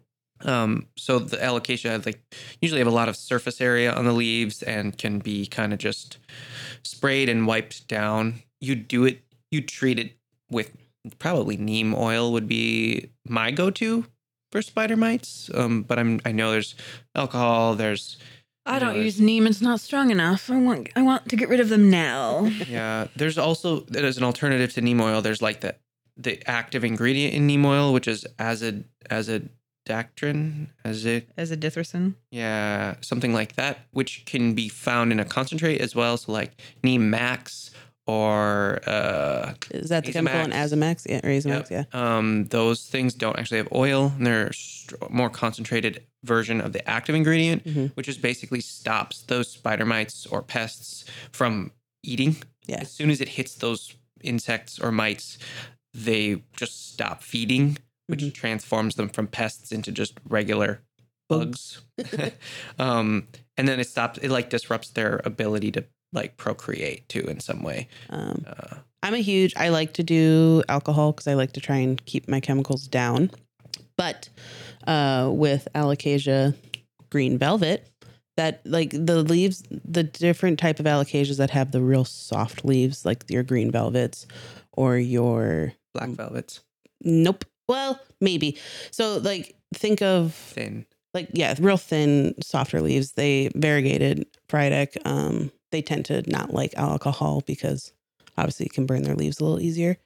[0.44, 2.20] Um, so the alocasia like
[2.60, 5.78] usually have a lot of surface area on the leaves and can be kind of
[5.78, 6.18] just
[6.82, 8.42] sprayed and wiped down.
[8.60, 10.12] You do it, you treat it
[10.50, 10.72] with
[11.18, 14.06] probably neem oil would be my go-to
[14.52, 15.50] for spider mites.
[15.54, 16.74] Um, but I'm I know there's
[17.14, 18.16] alcohol, there's
[18.66, 19.46] I don't know, use neem.
[19.46, 20.50] It's not strong enough.
[20.50, 20.90] I want.
[20.94, 22.44] I want to get rid of them now.
[22.68, 25.22] Yeah, there's also as an alternative to neem oil.
[25.22, 25.76] There's like the
[26.16, 28.84] the active ingredient in neem oil, which is azid
[29.90, 32.14] azadirachtin, azid As a ditherson.
[32.30, 36.16] yeah, something like that, which can be found in a concentrate as well.
[36.16, 37.70] So like neem max
[38.06, 41.04] or uh, Is that the chemical in Azamax.
[41.04, 41.06] Azamax?
[41.08, 41.84] Yeah, or Azamax, yeah.
[41.92, 44.12] um, those things don't actually have oil.
[44.16, 44.50] And they're
[45.02, 47.92] a more concentrated version of the active ingredient, Mhm.
[47.94, 51.70] which is basically stops those spider mites or pests from
[52.02, 52.36] eating.
[52.66, 52.80] Yeah.
[52.80, 55.38] As soon as it hits those insects or mites,
[55.94, 57.78] they just stop feeding,
[58.10, 58.34] which Mhm.
[58.34, 60.80] transforms them from pests into just regular
[61.28, 61.80] bugs.
[62.78, 64.18] um, and then it stops.
[64.18, 67.88] It like disrupts their ability to like procreate too in some way.
[68.10, 69.54] Um, Uh, I'm a huge.
[69.56, 73.30] I like to do alcohol because I like to try and keep my chemicals down.
[73.96, 74.28] But
[74.86, 76.54] uh, with alocasia
[77.10, 77.88] green velvet,
[78.36, 83.04] that like the leaves, the different type of alocasias that have the real soft leaves,
[83.04, 84.26] like your green velvets
[84.72, 86.60] or your black velvets,
[87.02, 87.44] nope.
[87.70, 88.58] Well, maybe.
[88.90, 90.86] So like think of thin.
[91.14, 93.12] like yeah, real thin, softer leaves.
[93.12, 94.96] They variegated Frydek.
[95.04, 97.92] Um, they tend to not like alcohol because
[98.36, 99.98] obviously it can burn their leaves a little easier.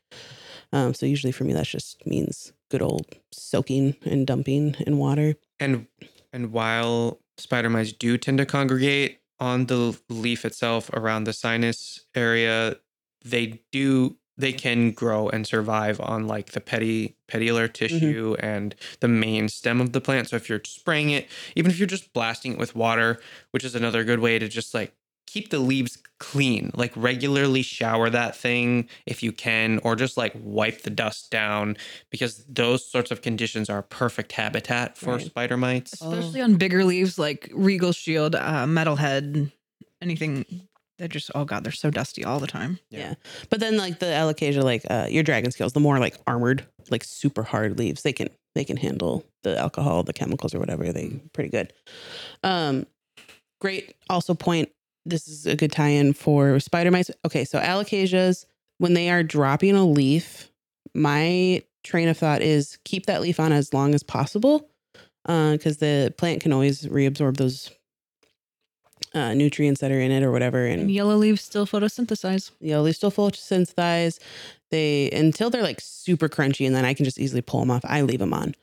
[0.74, 5.36] Um, so usually for me that just means good old soaking and dumping in water.
[5.58, 5.86] And
[6.34, 12.04] and while spider mites do tend to congregate on the leaf itself around the sinus
[12.14, 12.76] area,
[13.24, 19.09] they do they can grow and survive on like the petty petiolar tissue and the
[19.09, 20.28] main stem of the plant.
[20.28, 23.20] So if you're spraying it, even if you're just blasting it with water,
[23.53, 24.93] which is another good way to just like
[25.26, 30.32] keep the leaves clean, like regularly shower that thing if you can, or just like
[30.43, 31.76] wipe the dust down
[32.11, 35.26] because those sorts of conditions are perfect habitat for Right.
[35.26, 35.93] spider mites.
[35.95, 39.53] Especially on bigger leaves like Regal Shield, uh, Metalhead,
[40.03, 40.45] anything.
[40.99, 42.78] They're just, oh God, they're so dusty all the time.
[42.90, 43.14] Yeah.
[43.51, 47.05] But then like the alocasia, like uh, your dragon scales, the more like armored, like
[47.05, 50.92] super hard leaves, they can they can handle the alcohol, the chemicals or whatever.
[50.92, 51.72] They pretty good.
[52.42, 52.86] Um,
[53.61, 53.97] great.
[54.09, 54.70] Also point.
[55.07, 57.11] This is a good tie-in for spider mites.
[57.26, 58.47] Okay, so alocasias
[58.78, 60.51] when they are dropping a leaf,
[60.95, 64.70] my train of thought is keep that leaf on as long as possible,
[65.24, 67.70] because the plant can always reabsorb those
[69.14, 72.50] uh, nutrients that are in it or whatever, And yellow leaves still photosynthesize.
[72.60, 74.18] Yellow leaves they still photosynthesize.
[74.70, 77.84] They until they're like super crunchy, and then I can just easily pull them off.
[77.84, 78.54] I leave them on.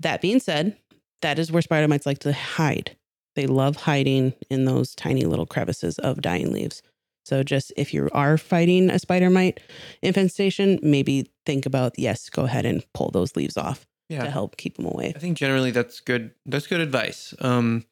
[0.00, 0.76] That being said,
[1.20, 2.96] that is where spider mites like to hide.
[3.34, 6.82] They love hiding in those tiny little crevices of dying leaves.
[7.24, 9.60] So just if you are fighting a spider mite
[10.02, 14.24] infestation, maybe think about yes, go ahead and pull those leaves off Yeah.
[14.24, 15.12] to help keep them away.
[15.14, 16.32] I think generally that's good.
[16.46, 17.32] That's good advice.
[17.40, 17.84] Um,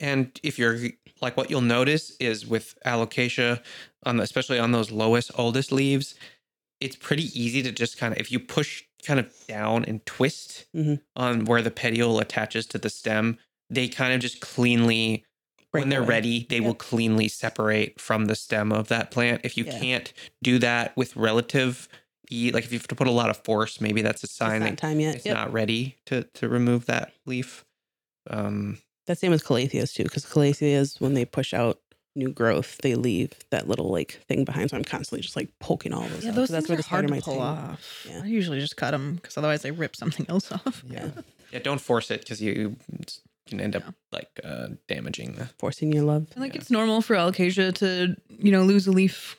[0.00, 0.78] and if you're
[1.20, 3.62] like, what you'll notice is with alocasia,
[4.04, 6.14] on the, especially on those lowest, oldest leaves,
[6.80, 10.66] it's pretty easy to just kind of if you push kind of down and twist
[10.74, 11.00] Mhm.
[11.14, 13.38] on where the petiole attaches to the stem,
[13.70, 15.24] they kind of just cleanly.
[15.72, 16.08] Break when they're away.
[16.08, 19.40] ready, they will cleanly separate from the stem of that plant.
[19.44, 19.78] If you Yeah.
[19.78, 21.88] can't do that with relative,
[22.30, 24.60] e- like if you have to put a lot of force, maybe that's a sign
[24.62, 25.16] that time yet.
[25.16, 25.34] it's Yep.
[25.34, 27.64] not ready to to remove that leaf.
[28.30, 31.78] Um, That's same with calatheas too, because calatheas, when they push out
[32.14, 34.70] new growth, they leave that little like thing behind.
[34.70, 36.24] So I'm constantly just like poking all those.
[36.24, 37.42] Yeah, out, those 'cause that's where are the spider hard to pull hang.
[37.70, 38.06] off.
[38.08, 38.20] Yeah.
[38.24, 40.82] I usually just cut them because otherwise they rip something else off.
[40.88, 41.10] yeah,
[41.52, 41.58] yeah.
[41.60, 42.76] Don't force it because you
[43.48, 43.90] can end up Yeah.
[44.12, 45.50] like uh, damaging the.
[45.58, 46.26] Forcing your love.
[46.32, 46.60] And like Yeah.
[46.62, 49.36] it's normal for alocasia to, you know, lose a leaf.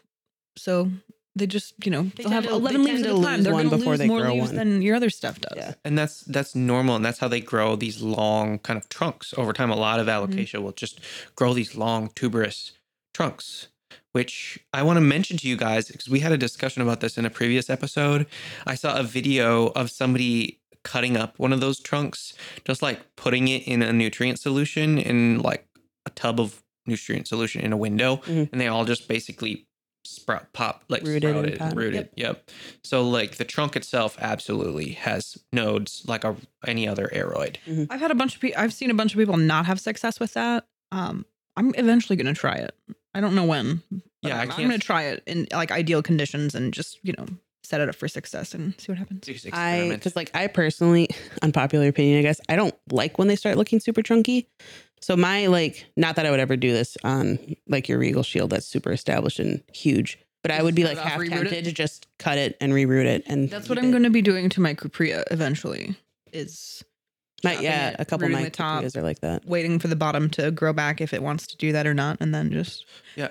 [0.55, 0.91] So
[1.38, 3.43] they just, you know, They they will have to- 11 leaves at a time.
[3.43, 4.55] They're going to lose they more leaves one.
[4.55, 5.53] than your other stuff does.
[5.55, 5.73] Yeah.
[5.85, 9.53] And that's that's normal, and that's how they grow these long kind of trunks over
[9.53, 9.69] time.
[9.71, 10.99] A lot of alocasia will just
[11.35, 12.73] grow these long tuberous
[13.13, 13.67] trunks,
[14.13, 17.17] which I want to mention to you guys because we had a discussion about this
[17.17, 18.25] in a previous episode.
[18.65, 22.33] I saw a video of somebody cutting up one of those trunks,
[22.65, 25.67] just like putting it in a nutrient solution in like
[26.05, 28.49] a tub of nutrient solution in a window, Mhm.
[28.51, 29.66] and they all just basically
[30.08, 32.49] sprout pop like Rooted and sprouted potted, rooted yep.
[32.84, 36.36] so like the trunk itself absolutely has nodes like a
[36.66, 37.58] any other aroid
[37.89, 40.20] I've had a bunch of people, I've seen a bunch of people not have success
[40.20, 40.66] with that.
[40.91, 42.76] Um, I'm eventually going to try it.
[43.14, 43.82] I don't know when.
[43.89, 46.99] but Yeah, I I'm, I'm going to try it in like ideal conditions and just,
[47.03, 47.26] you know,
[47.64, 49.26] set it up for success and see what happens.
[49.26, 51.10] Just I because like I personally,
[51.41, 54.47] unpopular opinion, I guess I don't like when they start looking super chunky.
[55.02, 57.38] So my like, not that I would ever do this on
[57.68, 61.00] like your Regal Shield that's super established and huge, but I would be like it
[61.00, 61.30] off, half reroot it?
[61.50, 63.24] tempted to just cut it and reroot it.
[63.28, 63.91] And That's what keep I'm it.
[63.91, 65.95] going to be doing to my Cuprea eventually
[66.34, 66.84] is
[67.43, 69.45] My, chopping yeah, it, a couple of rooting my the top, Cupreas are like that.
[69.45, 72.18] waiting for the bottom to grow back if it wants to do that or not,
[72.20, 72.86] and then just
[73.16, 73.30] Yeah.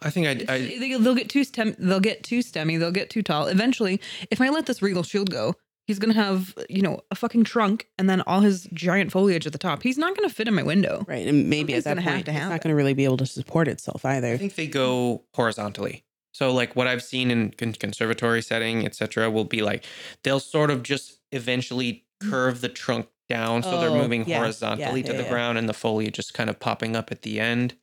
[0.00, 1.76] i think i, I they, they'll get too stem.
[1.78, 2.78] They'll get too stemmy.
[2.78, 3.46] They'll get too tall.
[3.46, 4.00] Eventually,
[4.30, 5.54] if I let this regal shield go,
[5.92, 9.52] he's gonna have you know a fucking trunk and then all his giant foliage at
[9.52, 9.82] the top.
[9.82, 11.04] He's not gonna fit in my window.
[11.06, 11.26] Right.
[11.26, 12.94] And maybe Somebody's at that gonna have point, to it's have not going to really
[12.94, 14.32] be able to support itself either.
[14.32, 19.30] I think they go horizontally So like what I've seen in con- conservatory setting, etc.,
[19.30, 19.84] will be like
[20.24, 25.00] they'll sort of just eventually curve the trunk down so they're Oh, moving yeah, horizontally
[25.00, 25.30] yeah, to yeah, the yeah.
[25.30, 27.74] ground and the foliage just kind of popping up at the end.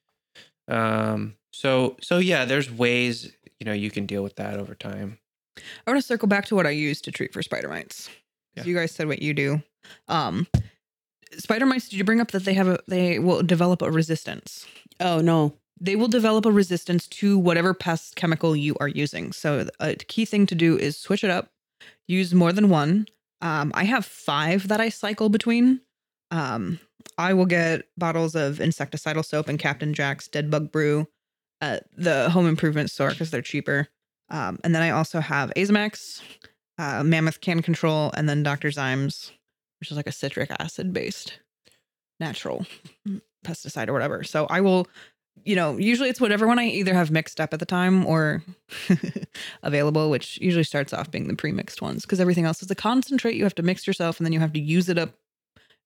[0.67, 5.18] Um so so yeah, there's ways, you know, you can deal with that over time.
[5.85, 8.09] I want to circle back to what I use to treat for spider mites.
[8.55, 8.63] Yeah.
[8.63, 9.61] You guys said what you do.
[10.07, 10.47] Um,
[11.37, 11.89] spider mites.
[11.89, 14.65] Did you bring up that they have a they will develop a resistance?
[14.99, 15.53] Oh no.
[15.81, 19.31] They will develop a resistance to whatever pest chemical you are using.
[19.31, 21.51] So a key thing to do is switch it up.
[22.07, 23.07] Use more than one.
[23.41, 25.79] Um, I have five that I cycle between.
[26.31, 26.79] Um,
[27.17, 31.07] I will get bottles of insecticidal soap and Captain Jack's Dead Bug Brew
[31.61, 33.87] at the home improvement store because they're cheaper.
[34.29, 36.21] Um, and then I also have Azamax,
[36.77, 38.69] uh, Mammoth CannControl, and then Dr.
[38.69, 39.31] Zymes,
[39.79, 41.39] which is like a citric acid based
[42.19, 42.65] natural
[43.45, 44.23] pesticide or whatever.
[44.23, 44.87] So I will,
[45.43, 48.43] you know, usually it's whatever one I either have mixed up at the time or
[49.63, 53.35] available, which usually starts off being the pre-mixed ones because everything else is a concentrate
[53.35, 55.11] you have to mix yourself and then you have to use it up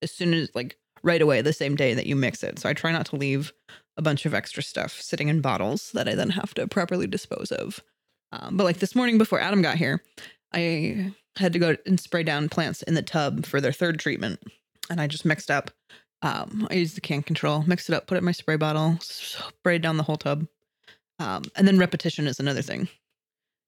[0.01, 2.59] as soon as like right away the same day that you mix it.
[2.59, 3.53] So I try not to leave
[3.97, 7.51] a bunch of extra stuff sitting in bottles that I then have to properly dispose
[7.51, 7.81] of.
[8.33, 10.01] Um, but like this morning before Adam got here,
[10.53, 14.39] I had to go and spray down plants in the tub for their third treatment.
[14.89, 15.69] And I just mixed up.
[16.23, 19.81] Um, I used the CannControl, mixed it up, put it in my spray bottle, sprayed
[19.81, 20.47] down the whole tub.
[21.19, 22.87] Um, and then repetition is another thing.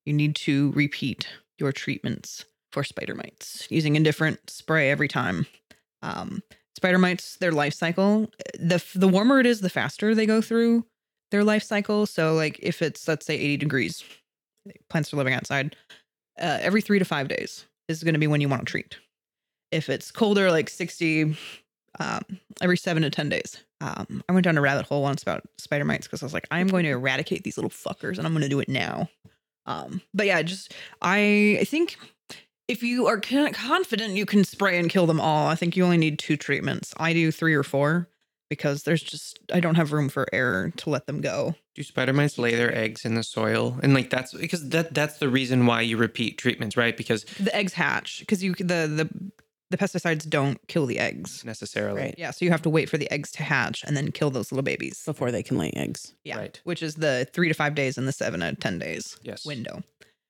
[0.05, 1.27] You need to repeat
[1.59, 5.45] your treatments for spider mites using a different spray every time.
[6.01, 6.41] Um,
[6.75, 10.85] spider mites, their life cycle, the the warmer it is, the faster they go through
[11.31, 12.05] their life cycle.
[12.05, 14.03] So, like if it's let's say 80 degrees,
[14.89, 15.75] plants are living outside,
[16.39, 18.97] uh, every three to five days is going to be when you want to treat.
[19.71, 21.35] If it's colder, like 60,
[21.99, 22.21] um,
[22.61, 23.63] every seven to 10 days.
[23.81, 26.47] Um, I went down a rabbit hole once about spider mites because I was like,
[26.51, 29.09] I'm going to eradicate these little fuckers and I'm going to do it now.
[29.65, 31.97] Um, but yeah, just I, I think
[32.67, 35.97] if you are confident you can spray and kill them all, I think you only
[35.97, 36.93] need two treatments.
[36.97, 38.07] I do three or four
[38.55, 41.55] because there's just I don't have room for error to let them go.
[41.75, 43.77] Do spider mites lay their eggs in the soil?
[43.83, 46.95] And like that's because that that's the reason why you repeat treatments, right?
[46.95, 49.09] Because The eggs hatch because you the the
[49.71, 51.43] the pesticides don't kill the eggs.
[51.43, 52.01] necessarily.
[52.01, 52.15] Right.
[52.19, 54.51] Yeah, so you have to wait for the eggs to hatch and then kill those
[54.51, 55.01] little babies.
[55.05, 56.13] Before they can lay eggs.
[56.23, 56.61] Yeah, Right.
[56.65, 59.43] which is the three to five days and the seven to ten days Yes.
[59.45, 59.83] window.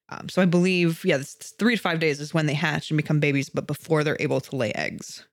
[0.09, 2.89] Um, so I believe, yeah, this this three to five days is when they hatch
[2.91, 5.25] and become babies, but before they're able to lay eggs,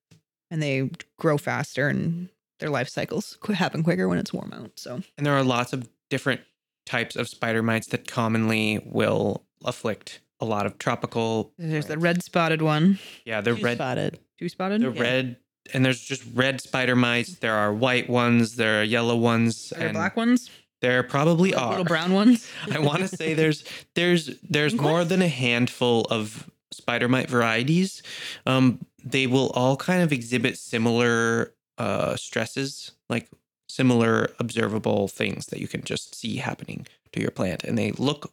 [0.50, 2.28] and they grow faster and
[2.62, 4.70] their life cycles happen quicker when it's warm out.
[4.76, 6.40] So And there are lots of different
[6.86, 11.52] types of spider mites that commonly will afflict a lot of tropical.
[11.58, 14.18] there's the red spotted one, Yeah, the Two red spotted.
[14.38, 14.80] two spotted.
[14.82, 15.00] the Yeah.
[15.02, 15.36] red
[15.72, 17.34] and there's just red spider mites.
[17.38, 20.50] There are white ones, there are yellow ones, Are there and black ones,
[20.80, 21.70] there probably Like are.
[21.70, 22.48] little brown ones.
[22.72, 28.02] I want to say there's there's there's more than a handful of spider mite varieties.
[28.46, 33.28] Um, they will all kind of exhibit similar uh, stresses, like
[33.68, 38.32] similar observable things that you can just see happening to your plant, and they look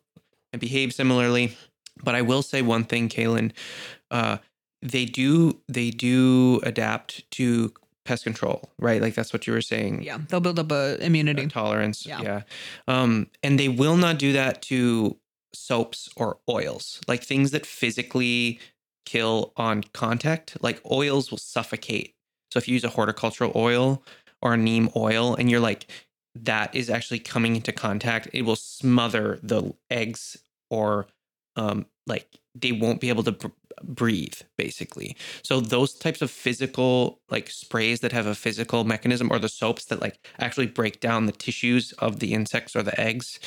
[0.53, 1.57] and behave similarly.
[2.03, 3.51] But I will say one thing, Kaylin,
[4.11, 4.37] uh,
[4.83, 7.73] they do they do adapt to
[8.05, 9.01] pest control, right?
[9.01, 11.43] Like that's what you were saying yeah, they'll build up a immunity.
[11.43, 12.05] a tolerance.
[12.05, 12.21] Yeah.
[12.21, 12.41] Yeah.
[12.87, 15.17] Um, and they will not do that to
[15.55, 18.59] soaps or oils, like things that physically
[19.07, 20.55] kill on contact.
[20.61, 22.13] Like oils will suffocate.
[22.51, 24.03] So if you use a horticultural oil
[24.41, 25.87] or a neem oil and you're like,
[26.35, 30.37] that is actually coming into contact, it will smother the eggs
[30.69, 31.07] or
[31.55, 33.47] um, like they won't be able to br-
[33.83, 35.15] breathe basically.
[35.43, 39.85] So those types of physical like sprays that have a physical mechanism or the soaps
[39.85, 43.39] that like actually break down the tissues of the insects or the eggs,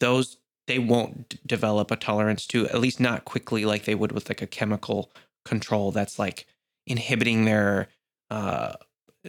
[0.00, 4.12] those they won't d- develop a tolerance to at least not quickly like they would
[4.12, 5.10] with like a chemical
[5.44, 6.46] control that's like
[6.86, 7.88] inhibiting their
[8.30, 8.74] uh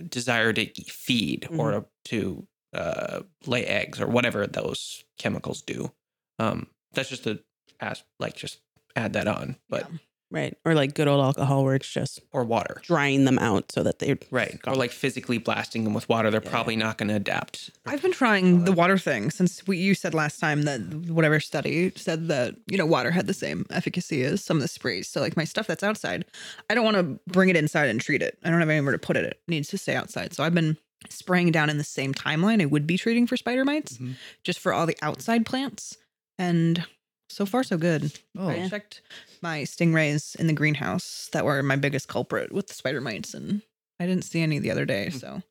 [0.09, 5.91] desire to feed or to uh lay eggs or whatever those chemicals do.
[6.37, 7.39] Um that's just a
[7.79, 8.61] as like just
[8.95, 9.97] add that on, but Yeah.
[10.31, 10.55] Right.
[10.63, 12.79] Or like good old alcohol where it's just or water.
[12.83, 14.59] drying them out so that they're Right.
[14.67, 16.29] Or like physically blasting them with water.
[16.29, 16.51] They're Yeah.
[16.51, 17.71] probably not going to adapt.
[17.87, 21.91] I've been trying the water thing since we, you said last time that whatever study
[21.95, 25.07] said that you know water had the same efficacy as some of the sprays.
[25.07, 26.25] So like my stuff that's outside,
[26.69, 28.37] I don't want to bring it inside and treat it.
[28.43, 29.23] I don't have anywhere to put it.
[29.25, 30.33] It needs to stay outside.
[30.35, 30.77] So I've been
[31.09, 34.15] spraying down in the same timeline I would be treating for spider mites, Mhm.
[34.43, 35.97] just for all the outside plants,
[36.37, 36.85] and
[37.29, 38.11] so far so good.
[38.37, 39.01] Oh, I checked
[39.41, 43.61] my stingrays in the greenhouse that were my biggest culprit with the spider mites, and
[43.99, 45.09] I didn't see any the other day.
[45.09, 45.17] Hmm.
[45.17, 45.41] So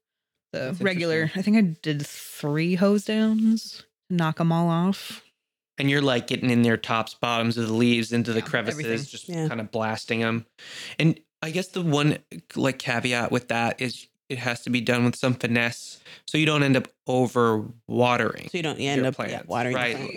[0.53, 5.23] the That's regular, I think I did three hose downs knock them all off.
[5.79, 8.85] and you're like getting in their tops, bottoms of the leaves, into the Yeah, crevices,
[8.85, 9.05] everything.
[9.07, 9.47] just Yeah.
[9.49, 10.45] kind of blasting them.
[10.99, 12.19] And I guess the one
[12.57, 16.45] like caveat with that is it has to be done with some finesse, so you
[16.45, 18.49] don't end up over watering.
[18.51, 19.97] So you don't you end Your up yeah, plants, watering the right.
[19.97, 20.15] plant,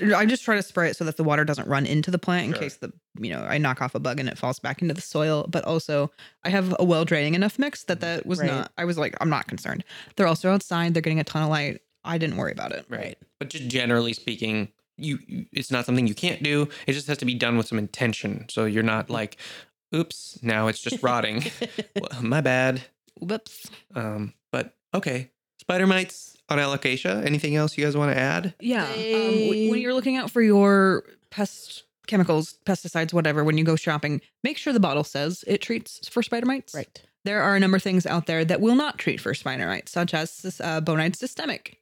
[0.00, 0.16] yeah.
[0.16, 2.18] I, I just try to spray it so that the water doesn't run into the
[2.18, 2.62] plant in Sure.
[2.62, 5.00] case the you know I knock off a bug and it falls back into the
[5.00, 5.46] soil.
[5.48, 6.10] But also
[6.44, 8.16] I have a well draining enough mix that mm-hmm.
[8.16, 8.50] that was Right.
[8.50, 8.72] not.
[8.76, 9.84] I was like I'm not concerned.
[10.16, 10.92] They're also outside.
[10.92, 11.80] They're getting a ton of light.
[12.04, 12.84] I didn't worry about it.
[12.90, 13.16] Right.
[13.38, 16.68] But just generally speaking, you, you it's not something you can't do.
[16.86, 18.46] It just has to be done with some intention.
[18.50, 19.14] So you're not mm-hmm.
[19.14, 19.38] like,
[19.94, 21.44] oops, now it's just rotting.
[21.96, 22.82] well, my bad.
[23.24, 23.70] Whoops.
[23.94, 25.30] Um, but okay.
[25.60, 27.24] Spider mites on alocasia.
[27.24, 28.54] Anything else you guys want to add?
[28.60, 28.84] Yeah.
[28.84, 34.20] Um, when you're looking out for your pest chemicals, pesticides, whatever, when you go shopping,
[34.42, 36.74] make sure the bottle says it treats for spider mites.
[36.74, 37.02] Right.
[37.24, 39.90] There are a number of things out there that will not treat for spider mites,
[39.92, 41.80] such as sys- uh, bonide systemic.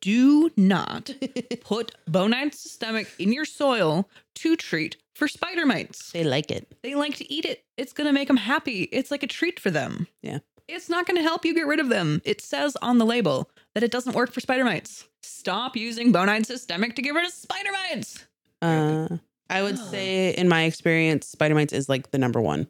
[0.00, 1.14] Do not
[1.64, 6.10] put bonide systemic in your soil to treat for spider mites.
[6.12, 6.72] They like it.
[6.82, 7.64] They like to eat it.
[7.76, 8.84] It's going to make them happy.
[8.84, 10.08] It's like a treat for them.
[10.22, 10.38] Yeah.
[10.72, 12.22] It's not going to help you get rid of them.
[12.24, 15.06] It says on the label that it doesn't work for spider mites.
[15.22, 18.26] Stop using bonide systemic to get rid of spider mites.
[18.62, 19.08] Uh,
[19.48, 22.68] I would say, in my experience, spider mites is like the number one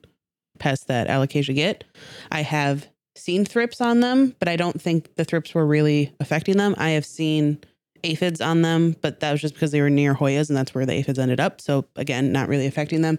[0.58, 1.84] pest that alocasia get.
[2.32, 6.56] I have seen thrips on them, but I don't think the thrips were really affecting
[6.56, 6.74] them.
[6.78, 7.58] I have seen
[8.02, 10.86] aphids on them, but that was just because they were near Hoyas, and that's where
[10.86, 11.60] the aphids ended up.
[11.60, 13.18] So again, not really affecting them.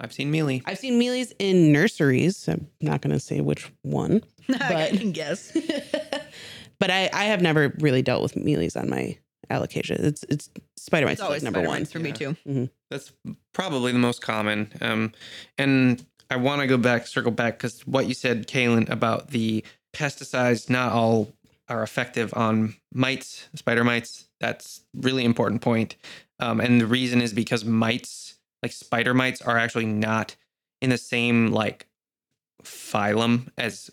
[0.00, 0.62] I've seen mealy.
[0.64, 2.48] I've seen mealies in nurseries.
[2.48, 5.52] I'm not going to say which one, I But- can guess.
[6.78, 9.18] but I, I have never really dealt with mealies on my
[9.50, 9.98] alocasia.
[9.98, 11.80] It's it's spider mites It's always like number spider one.
[11.80, 12.32] mites for me Yeah.
[12.44, 12.68] too.
[12.90, 13.12] That's
[13.52, 14.72] probably the most common.
[14.80, 15.12] Um,
[15.58, 19.64] and I want to go back, circle back, because what you said, Kaylin, about the
[19.92, 21.32] pesticides, not all
[21.68, 24.28] are effective on mites, spider mites.
[24.40, 25.96] That's really important point.
[26.38, 28.29] Um, and the reason is because mites,
[28.62, 30.36] like spider mites, are actually not
[30.80, 31.86] in the same like
[32.62, 33.90] phylum as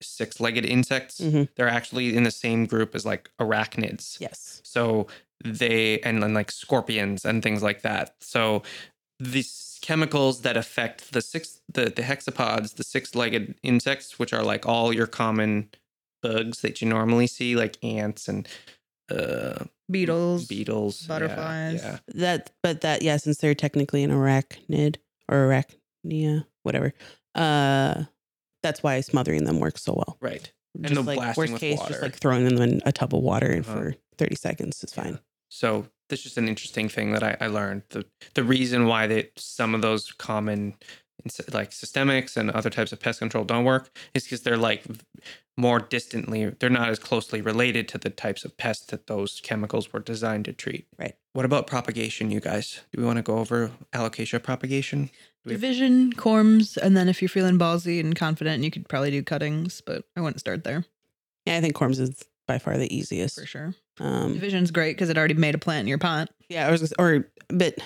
[0.00, 1.20] six-legged insects.
[1.20, 1.48] Mhm.
[1.54, 4.20] They're actually in the same group as like arachnids.
[4.20, 4.60] Yes.
[4.64, 5.06] So
[5.44, 8.14] they and then like scorpions and things like that.
[8.20, 8.62] So
[9.18, 14.66] these chemicals that affect the six the, the hexapods, the six-legged insects, which are like
[14.66, 15.70] all your common
[16.22, 18.46] bugs that you normally see, like ants and
[19.10, 20.46] uh Beetles.
[20.46, 21.82] beetles, butterflies.
[21.82, 24.96] Yeah, That, but that, yeah, since they're technically an arachnid
[25.28, 25.48] or
[26.04, 26.92] arachnia, whatever,
[27.34, 28.04] uh,
[28.62, 30.16] that's why smothering them works so well.
[30.20, 30.50] right.
[30.80, 31.90] Just the like blasting worst with case, water.
[31.90, 33.74] just like throwing them in a tub of water and Uh-huh.
[33.78, 35.18] for 30 seconds is fine.
[35.50, 37.82] So that's just an interesting thing that I, I learned.
[37.90, 40.76] The the reason why that some of those common ins-
[41.52, 44.82] like systemics and other types of pest control don't work is because they're like
[45.56, 49.92] more distantly they're not as closely related to the types of pests that those chemicals
[49.92, 50.86] were designed to treat.
[50.98, 51.14] Right.
[51.34, 52.80] What about propagation, you guys?
[52.92, 55.10] Do we want to go over alocasia propagation?
[55.44, 59.10] we have- Division, corms, and then if you're feeling ballsy and confident, you could probably
[59.10, 60.84] do cuttings, but I wouldn't start there
[61.46, 63.38] Yeah, I think Corms is by far the easiest.
[63.38, 63.74] for sure.
[64.00, 66.30] Um, Division's great because it already made a plant in your pot.
[66.48, 67.78] yeah, I was, gonna or, but,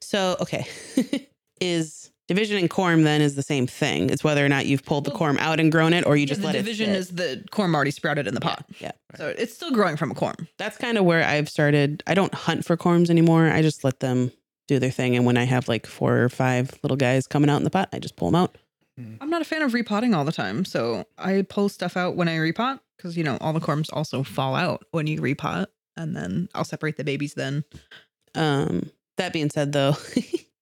[0.00, 0.66] so, okay.
[1.60, 4.10] is division and corm then is the same thing?
[4.10, 6.26] It's whether or not you've pulled the Well, corm out and grown it or you
[6.26, 6.98] just the let division it sit.
[7.00, 8.64] is the corm already sprouted in the Yeah, pot.
[8.80, 8.92] yeah.
[9.16, 10.46] So it's still growing from a corm.
[10.58, 12.02] that's kind of where I've started.
[12.06, 13.48] I don't hunt for corms anymore.
[13.50, 14.32] I just let them
[14.68, 15.14] do their thing.
[15.16, 17.88] And when I have like four or five little guys coming out in the pot,
[17.92, 18.56] I just pull them out.
[19.20, 20.64] I'm not a fan of repotting all the time.
[20.64, 24.22] So I pull stuff out when I repot because, you know, all the corms also
[24.22, 25.66] fall out when you repot.
[25.96, 27.64] And then I'll separate the babies then.
[28.36, 29.96] Um, that being said, though,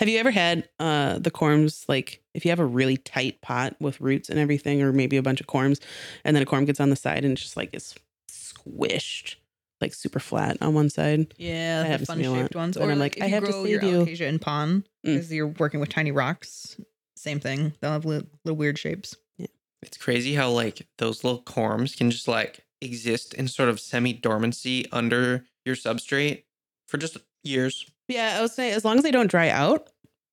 [0.00, 3.76] have you ever had uh the corms like if you have a really tight pot
[3.80, 5.78] with roots and everything, or maybe a bunch of corms,
[6.24, 7.94] and then a corm gets on the side and it's just like it's
[8.28, 9.36] squished,
[9.80, 11.32] like super flat on one side.
[11.38, 12.38] Yeah, That the fun me lot.
[12.40, 12.76] shaped ones.
[12.76, 13.98] And Or I'm like, like, if I you have to grow your save you.
[14.04, 15.14] alocasia in pond Mm.
[15.14, 16.76] because you're working with tiny rocks.
[17.16, 17.72] Same thing.
[17.80, 19.16] They'll have little, little weird shapes.
[19.38, 19.46] Yeah.
[19.82, 24.12] It's crazy how like those little corms can just like exist in sort of semi
[24.12, 26.44] dormancy under your substrate
[26.88, 27.86] for just years.
[28.08, 29.89] Yeah, I would say as long as they don't dry out,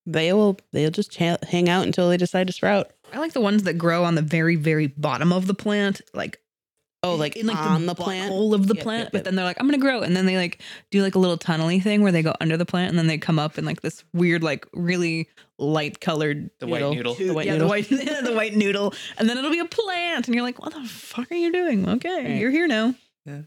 [0.08, 2.90] they will they'll just cha- hang out until they decide to sprout.
[3.14, 6.40] I like the ones that grow on the very, very bottom of the plant, like
[7.04, 8.32] Oh, like, in like on the, plant.
[8.32, 9.04] hole of the Yep, plant.
[9.06, 9.26] yep, But yep.
[9.26, 11.80] then they're like, I'm gonna grow, and then they like do like a little tunnely
[11.80, 14.04] thing where they go under the plant, and then they come up in like this
[14.14, 15.30] weird, like really
[15.60, 16.50] light colored.
[16.60, 17.14] The white noodle.
[17.14, 17.68] The white yeah, noodle.
[17.68, 20.74] the white, the white noodle, and then it'll be a plant, and you're like, what
[20.74, 21.88] the fuck are you doing?
[21.88, 22.40] Okay, Right.
[22.42, 22.96] you're here now.
[23.26, 23.42] Yeah,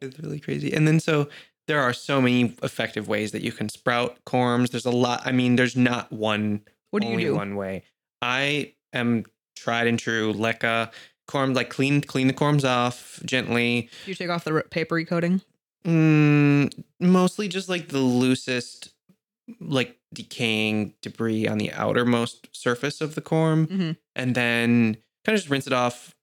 [0.00, 0.72] it's really crazy.
[0.72, 1.28] And then so
[1.66, 4.70] there are so many effective ways that you can sprout corms.
[4.70, 5.22] There's a lot.
[5.24, 7.34] I mean, there's not one What do you do?
[7.34, 7.82] one way.
[8.22, 9.24] I am
[9.56, 10.90] tried and true leca
[11.28, 13.88] corm like clean clean the corms off gently.
[14.06, 15.40] You take off the papery coating?
[15.84, 18.92] Mm, mostly just like the loosest,
[19.60, 23.96] like decaying debris on the outermost surface of the corm, Mhm.
[24.14, 24.94] and then
[25.24, 26.14] kind of just rinse it off.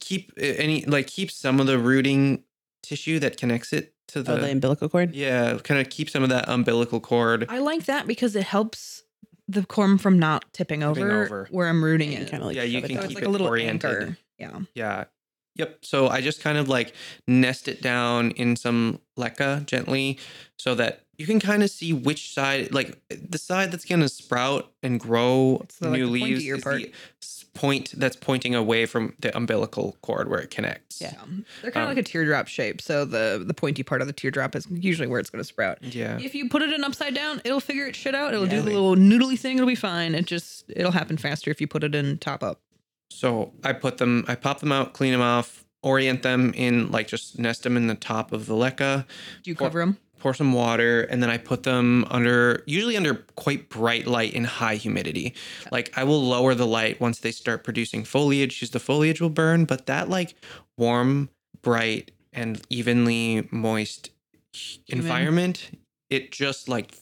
[0.00, 2.44] Keep uh, any like keep some of the rooting
[2.82, 5.14] tissue that connects it to oh, the, oh, the umbilical cord.
[5.14, 7.46] yeah, kind of keep some of that umbilical cord.
[7.48, 9.02] I like that because it helps
[9.46, 11.48] the corm from not tipping Tipping over, over.
[11.50, 12.28] where I'm rooting it.
[12.28, 13.90] kinda, like, Yeah, you shove it can so it's keep like it a little oriented.
[13.90, 14.16] anchor.
[14.38, 14.60] Yeah.
[14.74, 15.04] Yeah.
[15.56, 15.78] Yep.
[15.82, 16.92] So I just kind of like
[17.26, 20.18] nest it down in some leca gently
[20.56, 24.08] so that you can kind of see which side, like the side that's going to
[24.08, 26.80] sprout and grow It's the, like, new the leaves pointier is part.
[26.82, 26.92] the
[27.22, 31.00] s- point that's pointing away from the umbilical cord where it connects.
[31.00, 31.12] Yeah.
[31.62, 32.80] They're kind of Um, like a teardrop shape.
[32.80, 35.82] So the the pointy part of the teardrop is usually where it's going to sprout.
[35.82, 36.18] Yeah.
[36.20, 38.32] If you put it in upside down, it'll figure its shit out.
[38.34, 39.56] It'll do the little noodly thing.
[39.56, 40.14] It'll be fine.
[40.14, 42.60] It just it'll happen faster if you put it in top up.
[43.10, 47.08] So I put them, I pop them out, clean them off, orient them in, like
[47.08, 49.06] just nest them in the top of the leca.
[49.42, 49.96] Do you Or- cover them?
[50.18, 54.46] Pour some water and then I put them under usually under quite bright light and
[54.46, 55.34] high humidity.
[55.72, 59.30] Like I will lower the light once they start producing foliage because the foliage will
[59.30, 60.34] burn, but that like
[60.76, 61.28] warm,
[61.62, 64.10] bright and evenly moist
[64.52, 65.04] Humid.
[65.04, 65.70] environment,
[66.10, 66.94] it just like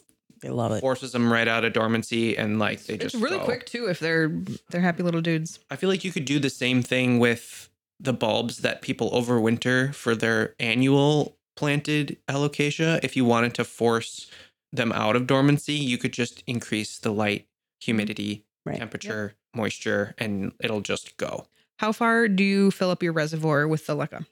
[0.42, 0.80] They love it.
[0.80, 3.44] forces them right out of dormancy and like they It's just really go.
[3.44, 4.28] quick too if they're
[4.70, 5.58] they're happy little dudes.
[5.70, 9.94] I feel like you could do the same thing with the bulbs that people overwinter
[9.94, 13.00] for their annual planted alocasia.
[13.02, 14.30] If you wanted to force
[14.72, 17.84] them out of dormancy, you could just increase the light, mm-hmm.
[17.84, 18.78] humidity, Right.
[18.78, 21.46] temperature, moisture, and it'll just go.
[21.78, 24.26] How far do you fill up your reservoir with the leca?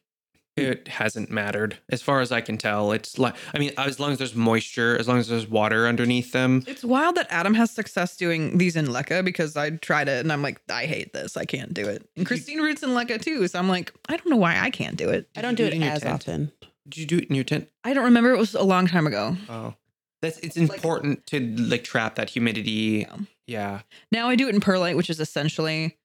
[0.57, 2.93] It hasn't mattered as far as I can tell.
[2.93, 6.31] It's like, I mean, as long as there's moisture, as long as there's water underneath
[6.33, 10.21] them, It's wild that Adam has success doing these in leca because I tried it
[10.21, 11.37] and I'm like, I hate this.
[11.37, 12.09] I can't do it.
[12.17, 14.97] And Christine roots in leca too, so I'm like, I don't know why I can't
[14.97, 15.29] do it.
[15.37, 16.15] I don't you do it in your as tent?
[16.15, 16.53] often.
[16.89, 17.69] Did you do it in your tent?
[17.83, 18.33] I don't remember.
[18.33, 19.37] It was a long time ago.
[19.49, 19.75] Oh,
[20.23, 23.07] that's it's like- important to like trap that humidity.
[23.09, 23.17] Yeah.
[23.47, 23.81] Yeah.
[24.11, 25.99] Now I do it in perlite, which is essentially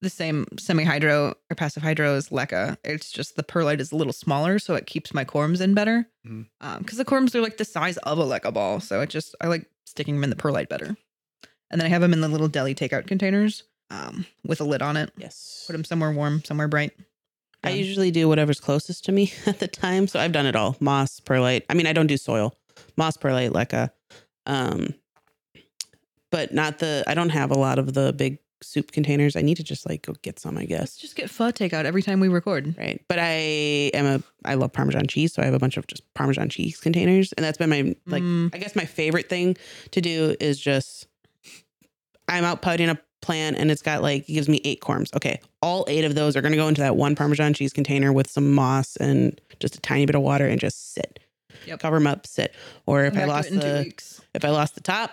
[0.00, 2.76] the same semi hydro or passive hydro as leca.
[2.82, 6.08] It's just the perlite is a little smaller, so it keeps my corms in better.
[6.24, 9.46] Because the corms are like the size of a leca ball, so it just I
[9.46, 10.96] like sticking them in the perlite better.
[11.70, 14.82] And then I have them in the little deli takeout containers um, with a lid
[14.82, 15.10] on it.
[15.16, 15.64] Yes.
[15.66, 16.92] Put them somewhere warm, somewhere bright.
[17.64, 20.08] I usually do whatever's closest to me at the time.
[20.08, 20.76] So I've done it all.
[20.80, 21.64] Moss, perlite.
[21.70, 22.56] I mean, I don't do soil.
[22.96, 23.90] Moss, perlite, leca.
[24.46, 24.94] Um,
[26.30, 29.36] but not the I don't have a lot of the big soup containers.
[29.36, 30.96] I need to just like go get some, I Let's guess.
[30.96, 32.74] just get pho takeout every time we record.
[32.78, 33.00] Right.
[33.08, 33.28] But I
[33.94, 36.80] am a I love Parmesan cheese, so I have a bunch of just Parmesan cheese
[36.80, 37.32] containers.
[37.34, 38.54] And that's been my like Mm.
[38.54, 39.56] I guess my favorite thing
[39.92, 41.06] to do is just
[42.28, 45.14] I'm out putting a plant and it's got like it gives me eight corms.
[45.16, 45.40] Okay.
[45.62, 48.52] All eight of those are gonna go into that one Parmesan cheese container with some
[48.52, 51.18] moss and just a tiny bit of water and just sit.
[51.66, 51.80] Yep.
[51.80, 52.54] Cover them up, sit.
[52.86, 55.10] Or if Come I lost it in two the if I lost the top,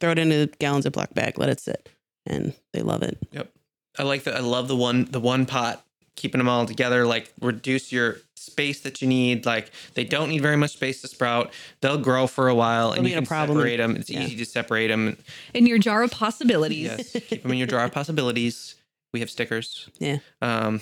[0.00, 1.88] throw it into a gallon Ziploc bag, let it sit.
[2.24, 3.18] And they love it.
[3.32, 3.50] Yep,
[3.98, 4.36] I like that.
[4.36, 5.84] I love the one the one pot
[6.16, 7.06] keeping them all together.
[7.06, 9.46] Like reduce your space that you need.
[9.46, 11.52] Like they don't need very much space to sprout.
[11.80, 13.58] They'll grow for a while, and There'll you be a can problem.
[13.58, 13.96] separate them.
[13.96, 14.22] It's Yeah.
[14.24, 15.16] easy to separate them.
[15.54, 16.82] In your jar of possibilities.
[17.14, 18.74] Yes, keep them in your jar of possibilities.
[19.14, 19.88] We have stickers.
[19.98, 20.18] Yeah.
[20.40, 20.80] Um.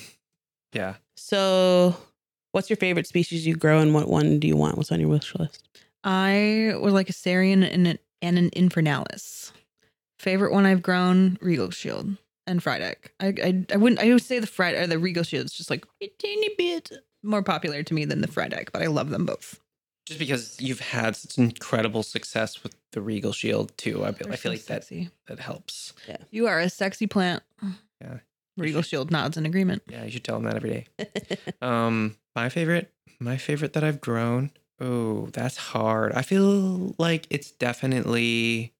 [0.72, 0.94] Yeah.
[1.16, 1.96] So
[2.52, 4.76] what's your favorite species you grow and what one do you want?
[4.76, 5.68] What's on your wish list?
[6.04, 9.52] I would like a Sarian and an, and an Infernalis.
[10.18, 12.96] Favorite one I've grown, Regal Shield and Frydek.
[13.20, 15.70] I, I I wouldn't I would say the Fried or the Regal Shield is just
[15.70, 16.90] like a teeny bit
[17.23, 19.61] more popular to me than the Frydek, but I love them both.
[20.07, 24.37] Just because you've had such incredible success with the Regal Shield too, I, feel- I
[24.37, 25.11] feel so like that sexy.
[25.29, 25.93] that helps.
[26.31, 27.43] You are a sexy plant.
[28.01, 28.18] Yeah.
[28.57, 29.83] Regal Shield nods in agreement.
[29.89, 31.07] Yeah, you should tell them that every day.
[31.62, 34.51] Um, my favorite, my favorite that I've grown.
[34.81, 36.12] Oh, that's hard.
[36.12, 38.73] I feel like it's definitely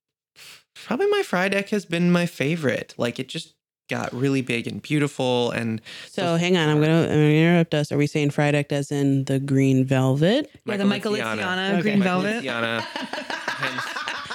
[0.75, 2.95] probably my Frydek has been my favorite.
[2.97, 3.55] Like it just
[3.91, 7.93] got really big and beautiful, and So hang on, I'm gonna, I'm gonna interrupt us.
[7.93, 10.51] Are we saying Frydek as in the green velvet?
[10.65, 11.83] Yeah, the Michael Micholitziana Okay.
[11.83, 12.45] green Michael velvet.
[12.45, 12.81] Micholitziana.
[12.81, 13.85] hence,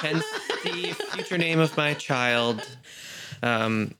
[0.01, 0.25] hence
[0.63, 2.61] the future name of my child,
[3.41, 3.95] um,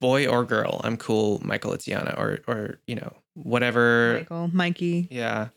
[0.00, 0.80] boy or girl.
[0.84, 4.18] I'm cool, Michael Itziana, or or you know whatever.
[4.18, 5.08] Michael, Mikey.
[5.10, 5.48] Yeah.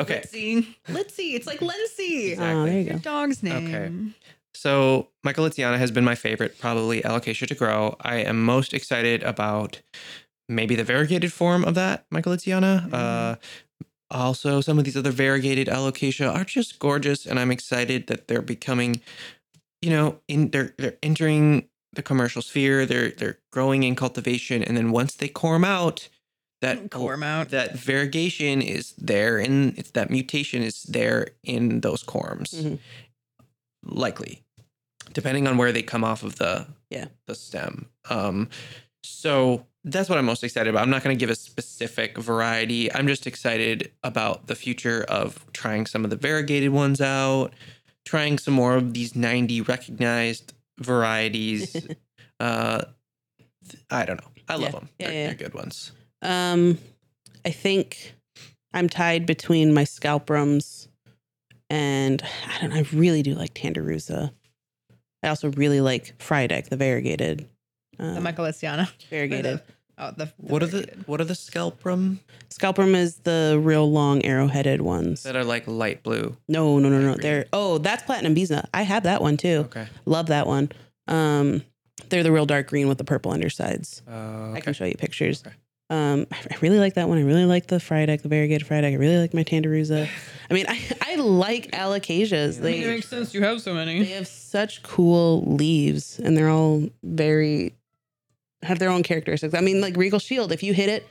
[0.00, 0.16] Okay.
[0.16, 0.76] Let's see.
[0.88, 1.34] Let's see.
[1.34, 2.32] It's like Lindsay.
[2.32, 2.60] Exactly.
[2.60, 3.00] Oh, there you Your go.
[3.00, 4.14] dog's name.
[4.54, 7.96] So Michael Itziana has been my favorite, probably alocasia to grow.
[8.00, 9.80] I am most excited about
[10.48, 12.92] maybe the variegated form of that Michael Itziana.
[12.92, 13.36] Uh,
[14.10, 18.40] also, some of these other variegated alocasia are just gorgeous, and I'm excited that they're
[18.42, 19.00] becoming,
[19.82, 22.86] you know, in they're they're entering the commercial sphere.
[22.86, 26.08] They're they're growing in cultivation, and then once they corm out,
[26.62, 27.50] that Corm out.
[27.50, 32.78] that variegation is there and it's that mutation is there in those corms Mhm.
[33.88, 34.42] Likely
[35.14, 37.06] depending on where they come off of the Yeah.
[37.26, 37.86] the stem.
[38.10, 38.48] Um
[39.02, 40.82] so that's what i'm most excited about.
[40.82, 42.92] I'm not going to give a specific variety.
[42.92, 47.52] I'm just excited about the future of trying some of the variegated ones out
[48.04, 51.86] trying some more of these 90 recognized varieties.
[52.40, 52.84] Uh
[53.90, 54.30] i don't know.
[54.48, 54.70] I love Yeah.
[54.70, 54.88] them.
[54.98, 55.92] Yeah, they're, yeah, they're good ones.
[56.22, 56.78] Um,
[57.44, 58.14] I think
[58.72, 60.88] I'm tied between my scalprums
[61.70, 62.22] and
[62.54, 62.76] I don't know.
[62.76, 64.32] I really do like Tandurusa.
[65.22, 67.48] I also really like Frydek, the variegated.
[67.98, 68.90] Uh, The Micholitziana.
[69.10, 69.60] variegated.
[70.00, 74.24] Oh, the, the what are the what are the scalprum Scalprum is the real long
[74.24, 75.24] arrow-headed ones.
[75.24, 76.36] that are like light blue?
[76.46, 77.14] No, no, no, no.
[77.14, 77.20] Green.
[77.20, 78.64] They're oh, that's Platinum Biza.
[78.72, 79.64] I have that one too.
[79.66, 79.88] Okay.
[80.06, 80.70] Love that one.
[81.08, 81.64] Um,
[82.10, 84.02] they're the real dark green with the purple undersides.
[84.08, 85.42] Uh, I can show you pictures.
[85.44, 85.56] Okay.
[85.90, 87.18] Um, I I really like that one.
[87.18, 88.92] I really like the Frydek, the variegated Frydek.
[88.92, 90.08] I really like my Tandurusa.
[90.50, 92.58] I mean, I, I like alocasias.
[92.58, 93.34] It They makes sense.
[93.34, 93.98] You have so many.
[94.02, 97.74] they have such cool leaves, and they're all very
[98.62, 99.54] have their own characteristics.
[99.54, 100.50] I mean, like Regal Shield.
[100.52, 101.06] If you hit it,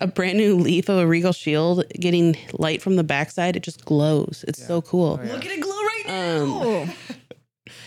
[0.00, 3.84] a brand new leaf of a Regal Shield getting light from the backside, it just
[3.84, 4.44] glows.
[4.48, 4.66] It's Yeah.
[4.66, 5.18] so cool.
[5.20, 5.32] Oh, yeah.
[5.32, 6.48] Look at it glow right Um,
[6.86, 6.94] now.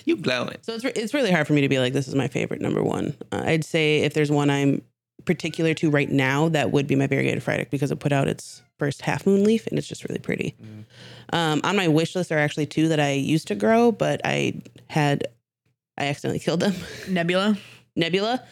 [0.05, 0.57] You glowing.
[0.61, 2.61] So it's re- it's really hard for me to be like this is my favorite
[2.61, 3.15] number one.
[3.33, 4.81] Uh, I'd say if there's one I'm
[5.25, 8.62] particular to right now, that would be my variegated Frydek because it put out its
[8.79, 10.55] first half moon leaf and it's just really pretty.
[10.61, 10.83] Mm.
[11.35, 14.61] Um, on my wish list are actually two that I used to grow, but I
[14.89, 15.27] had
[15.97, 16.73] I accidentally killed them.
[17.07, 17.57] Nebula.
[17.95, 18.43] Nebula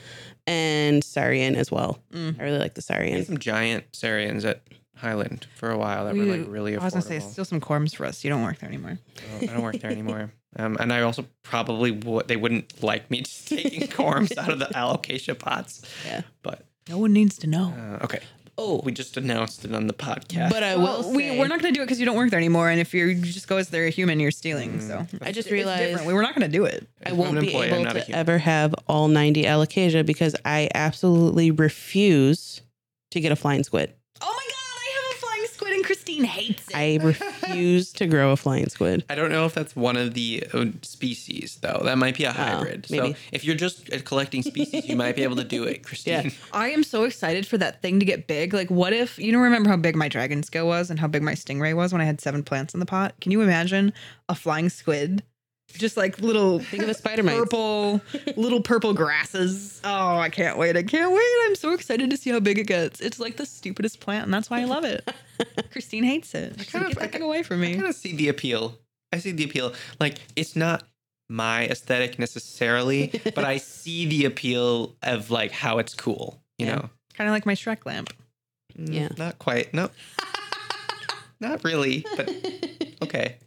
[0.47, 1.99] and Sarian as well.
[2.13, 2.39] Mm.
[2.39, 3.25] I really like the We had Sarian.
[3.25, 4.61] some giant Sarians at
[4.95, 6.81] Highland for a while that were like really affordable.
[6.81, 8.23] I was gonna say still some corms for us.
[8.23, 8.99] You don't work there anymore.
[9.33, 10.31] Oh, I don't work there anymore.
[10.57, 12.27] Um, and I also probably would.
[12.27, 15.81] They wouldn't like me just taking corms out of the alocasia pots.
[16.05, 16.21] Yeah.
[16.43, 17.73] But No one needs to know.
[17.75, 18.19] uh, okay,
[18.63, 20.51] Oh, we just announced it on the podcast.
[20.51, 22.15] but I Well, will we, say, we're not going to do it because you don't
[22.15, 22.69] work there anymore.
[22.69, 24.77] And if you're, just go as they're a human, you're stealing.
[24.79, 24.87] Mm.
[24.87, 26.05] So I just realized different.
[26.07, 26.87] we were not going to do it.
[27.03, 28.19] I won't an be employee, I'm able not a to human.
[28.19, 32.61] ever have all 90 alocasia because I absolutely refuse
[33.11, 33.93] to get a flying squid.
[34.21, 36.75] Oh my god, I have a flying squid and Christine hates it.
[36.75, 39.03] I refuse to grow a flying squid.
[39.09, 41.81] I don't know if that's one of the uh, species though.
[41.83, 42.85] That might be a hybrid.
[42.85, 43.15] so Oh, maybe.
[43.31, 46.25] if you're just uh, collecting species, you might be able to do it, Christine.
[46.25, 46.29] Yeah.
[46.53, 48.53] I am so excited for that thing to get big.
[48.53, 51.23] Like, what if you don't remember how big my dragon scale was and how big
[51.23, 53.15] my stingray was when I had seven plants in the pot?
[53.21, 53.93] Can you imagine
[54.29, 55.23] a flying squid?
[55.73, 57.37] Just like little Think of the spider mites.
[57.39, 58.01] purple,
[58.35, 59.81] little purple grasses.
[59.83, 60.77] Oh, I can't wait.
[60.77, 61.23] I can't wait.
[61.45, 62.99] I'm so excited to see how big it gets.
[63.01, 65.07] It's like the stupidest plant, and that's why I love it.
[65.71, 66.55] Christine hates it.
[66.59, 67.67] She's kind like, of- Get that I- thing away from me.
[67.67, 67.75] I me.
[67.77, 68.77] kind of see the appeal.
[69.13, 69.73] I see the appeal.
[69.99, 70.83] Like it's not
[71.29, 76.41] my aesthetic necessarily, but I see the appeal of like how it's cool.
[76.57, 76.75] You Yeah.
[76.75, 78.13] know, Kind of like my Shrek lamp.
[78.77, 79.09] Mm, Yeah.
[79.17, 79.73] not quite.
[79.73, 79.89] No,
[81.39, 82.05] not really.
[82.15, 82.29] But
[83.03, 83.37] okay.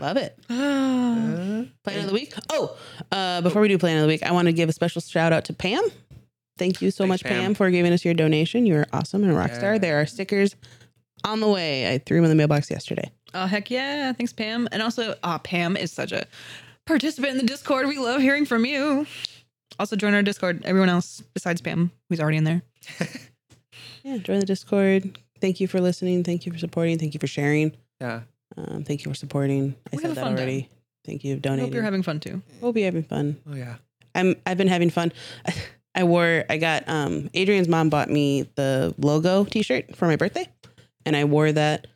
[0.00, 0.38] Love it.
[1.12, 2.32] Uh, Plan of the week.
[2.50, 2.76] Oh,
[3.12, 5.32] uh, before we do plan of the week, I want to give a special shout
[5.32, 5.82] out to Pam.
[6.58, 7.42] Thank you so Thanks, much, Pam.
[7.42, 7.54] Pam.
[7.54, 8.66] for giving us your donation.
[8.66, 9.78] You are awesome and a rock star.
[9.78, 10.56] There are stickers
[11.24, 11.92] on the way.
[11.92, 13.10] I threw them in the mailbox yesterday.
[13.34, 14.12] Oh heck yeah!
[14.12, 14.68] Thanks, Pam.
[14.72, 16.26] And also, uh, Pam is such a
[16.86, 17.86] participant in the Discord.
[17.86, 19.06] We love hearing from you.
[19.78, 20.62] Also, join our Discord.
[20.64, 22.62] Everyone else besides Pam, who's already in there.
[24.04, 25.16] Yeah, join the Discord.
[25.40, 26.24] Thank you for listening.
[26.24, 26.98] Thank you for supporting.
[26.98, 27.72] Thank you for sharing.
[28.00, 28.22] yeah.
[28.56, 29.74] Um, thank you for supporting.
[29.92, 30.36] I We said have that fun time.
[30.38, 30.68] already.
[31.04, 31.64] Thank you, I donating.
[31.66, 32.42] hope you're having fun too.
[32.60, 33.36] We'll be having fun.
[33.50, 33.76] Oh yeah.
[34.14, 35.12] I'm I've been having fun.
[35.94, 40.48] I wore I got um Adrian's mom bought me the logo t-shirt for my birthday
[41.04, 41.86] and I wore that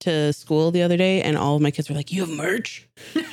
[0.00, 2.86] to school the other day and all of my kids were like, "You have merch?"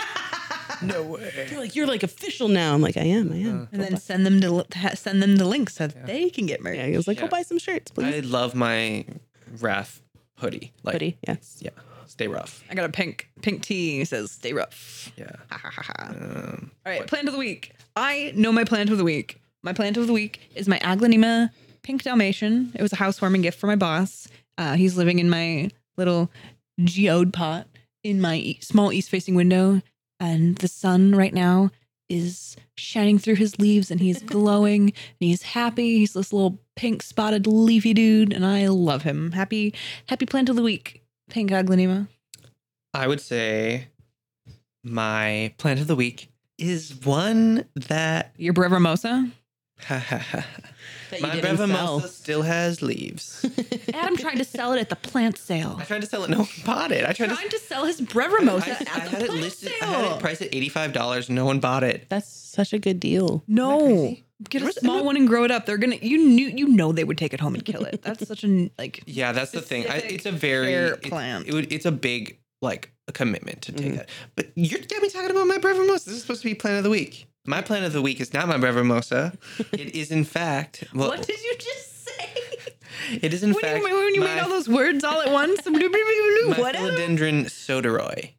[0.83, 1.31] No way.
[1.47, 3.31] They're like, "You're like official now." I'm like, "I am.
[3.31, 6.05] I am." Uh, And then send them to send them the link so that Yeah.
[6.07, 6.77] they can get merch.
[6.77, 9.05] yeah, I was like, "Go buy some shirts, please." I love my
[9.59, 10.01] Wrath
[10.37, 10.71] hoodie.
[10.83, 11.69] Like, Hoodie, yes, Yeah.
[12.21, 12.63] Stay rough.
[12.69, 14.01] I got a pink pink tee.
[14.01, 15.31] It says "Stay rough." Yeah.
[15.51, 16.05] Ha, ha, ha, ha.
[16.09, 17.73] Um, All right, what- plant of the week.
[17.95, 19.39] I know my plant of the week.
[19.63, 21.49] My plant of the week is my Aglaonema
[21.83, 22.71] pink Dalmatian.
[22.75, 24.27] It was a housewarming gift for my boss.
[24.57, 26.31] Uh, he's living in my little
[26.79, 27.67] geode pot
[28.03, 29.81] in my e- small east-facing window,
[30.19, 31.71] and the sun right now
[32.09, 35.99] is shining through his leaves, and he's glowing, and he's happy.
[35.99, 39.31] He's this little pink spotted leafy dude, and I love him.
[39.31, 39.73] Happy,
[40.07, 41.00] happy plant of the week,
[41.31, 42.07] pink Aglaonema.
[42.93, 43.87] I would say
[44.83, 49.31] my plant of the week is one that Your Brevimosa.
[51.09, 51.99] That you my didn't sell.
[51.99, 53.45] Brevimosa still has leaves.
[53.93, 55.75] Adam tried to sell it at the plant sale.
[55.77, 56.29] I tried to sell it.
[56.29, 57.03] No one bought it.
[57.05, 57.57] I tried trying to.
[57.57, 59.73] to sell his Brevimosa I, at I the had it plant listed.
[59.73, 59.89] sale.
[59.89, 61.29] I had it priced at eighty five dollars.
[61.29, 62.05] No one bought it.
[62.07, 63.43] That's such a good deal.
[63.45, 64.25] no, crazy?
[64.49, 65.65] Get a small one and grow it up.
[65.65, 65.97] They're gonna.
[66.01, 66.47] You knew.
[66.47, 68.01] You know they would take it home and kill it.
[68.01, 69.03] That's such a like.
[69.05, 69.87] Yeah, that's the thing.
[69.89, 71.47] I, it's a very it- plant.
[71.47, 73.95] It, would, it's a big like a commitment to take Mhm.
[73.97, 74.09] that.
[74.35, 76.05] But you're definitely talking about my Brevermosa.
[76.05, 77.27] This is supposed to be plant of the week.
[77.47, 79.35] My plant of the week is not my Brevermosa.
[79.73, 80.83] it is in fact.
[80.93, 82.29] Well, what did you just say?
[83.21, 85.31] it is in when fact you, when you my, made all those words all at
[85.31, 85.65] once.
[85.65, 88.31] my philodendron sodiroi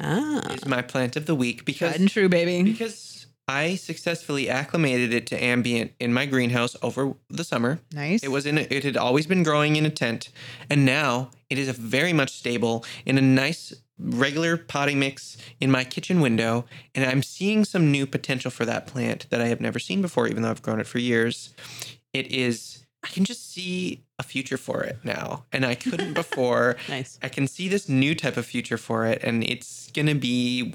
[0.00, 0.52] Ah.
[0.52, 2.62] is my plant of the week because Tried and true, baby.
[2.62, 3.05] because
[3.48, 7.78] I successfully acclimated it to ambient in my greenhouse over the summer.
[7.92, 8.24] Nice.
[8.24, 8.58] It was in.
[8.58, 10.30] A, it had always been growing in a tent,
[10.68, 15.70] and now it is a very much stable in a nice regular potting mix in
[15.70, 16.64] my kitchen window.
[16.94, 20.26] And I'm seeing some new potential for that plant that I have never seen before,
[20.26, 21.54] even though I've grown it for years.
[22.12, 22.82] It is.
[23.04, 26.76] I can just see a future for it now, and I couldn't before.
[26.88, 27.16] Nice.
[27.22, 30.74] I can see this new type of future for it, and it's gonna be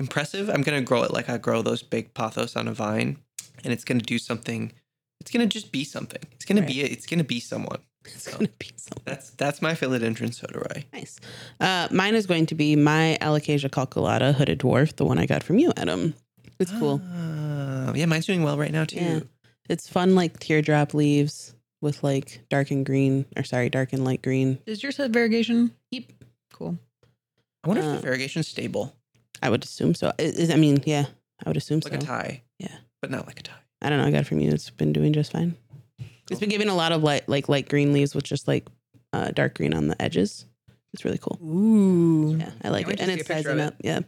[0.00, 0.48] impressive.
[0.50, 3.18] I'm gonna grow it like I grow those big pothos on a vine,
[3.62, 4.72] and it's gonna do something.
[5.20, 6.22] It's gonna just be something.
[6.32, 6.82] It's gonna be.
[6.82, 7.78] A, it's gonna be someone.
[8.06, 10.84] It's gonna be so That's that's my philodendron sodiroi.
[10.92, 11.20] nice.
[11.60, 15.42] Uh, mine is going to be my Alocasia cucullata hooded dwarf, the one I got
[15.42, 16.14] from you, Adam.
[16.58, 17.00] It's cool.
[17.04, 18.96] Oh, yeah, mine's doing well right now too.
[18.96, 19.20] Yeah.
[19.68, 24.22] It's fun, like teardrop leaves with like dark and green, or sorry, dark and light
[24.22, 24.58] green.
[24.66, 25.72] Does yours have variegation?
[25.90, 26.04] Yep.
[26.52, 26.78] Cool.
[27.64, 28.94] I wonder Uh, if the variegation's stable,
[29.42, 30.12] I would assume so.
[30.18, 31.06] I- is- I mean, yeah,
[31.44, 31.98] I would assume like so.
[31.98, 32.42] Like a tie.
[32.58, 32.76] Yeah.
[33.00, 33.54] but not like a tie.
[33.82, 34.06] I don't know.
[34.06, 34.50] I got it from you.
[34.50, 35.56] It's been doing just fine.
[36.30, 38.66] It's been giving a lot of light, like light green leaves with just like
[39.12, 40.44] uh, dark green on the edges.
[40.92, 41.38] It's really cool.
[41.42, 42.36] Ooh.
[42.36, 43.74] Yeah, I like Can't it, and it's sizing of up.
[43.80, 44.00] Yeah.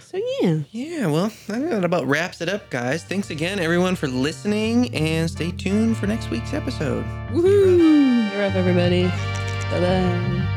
[0.00, 3.04] So yeah, Yeah, well, that about wraps it up, guys.
[3.04, 7.04] Thanks again, everyone, for listening, and stay tuned for next week's episode.
[7.30, 8.32] woohoo!
[8.32, 9.04] You're up, everybody.
[9.70, 10.56] Bye bye.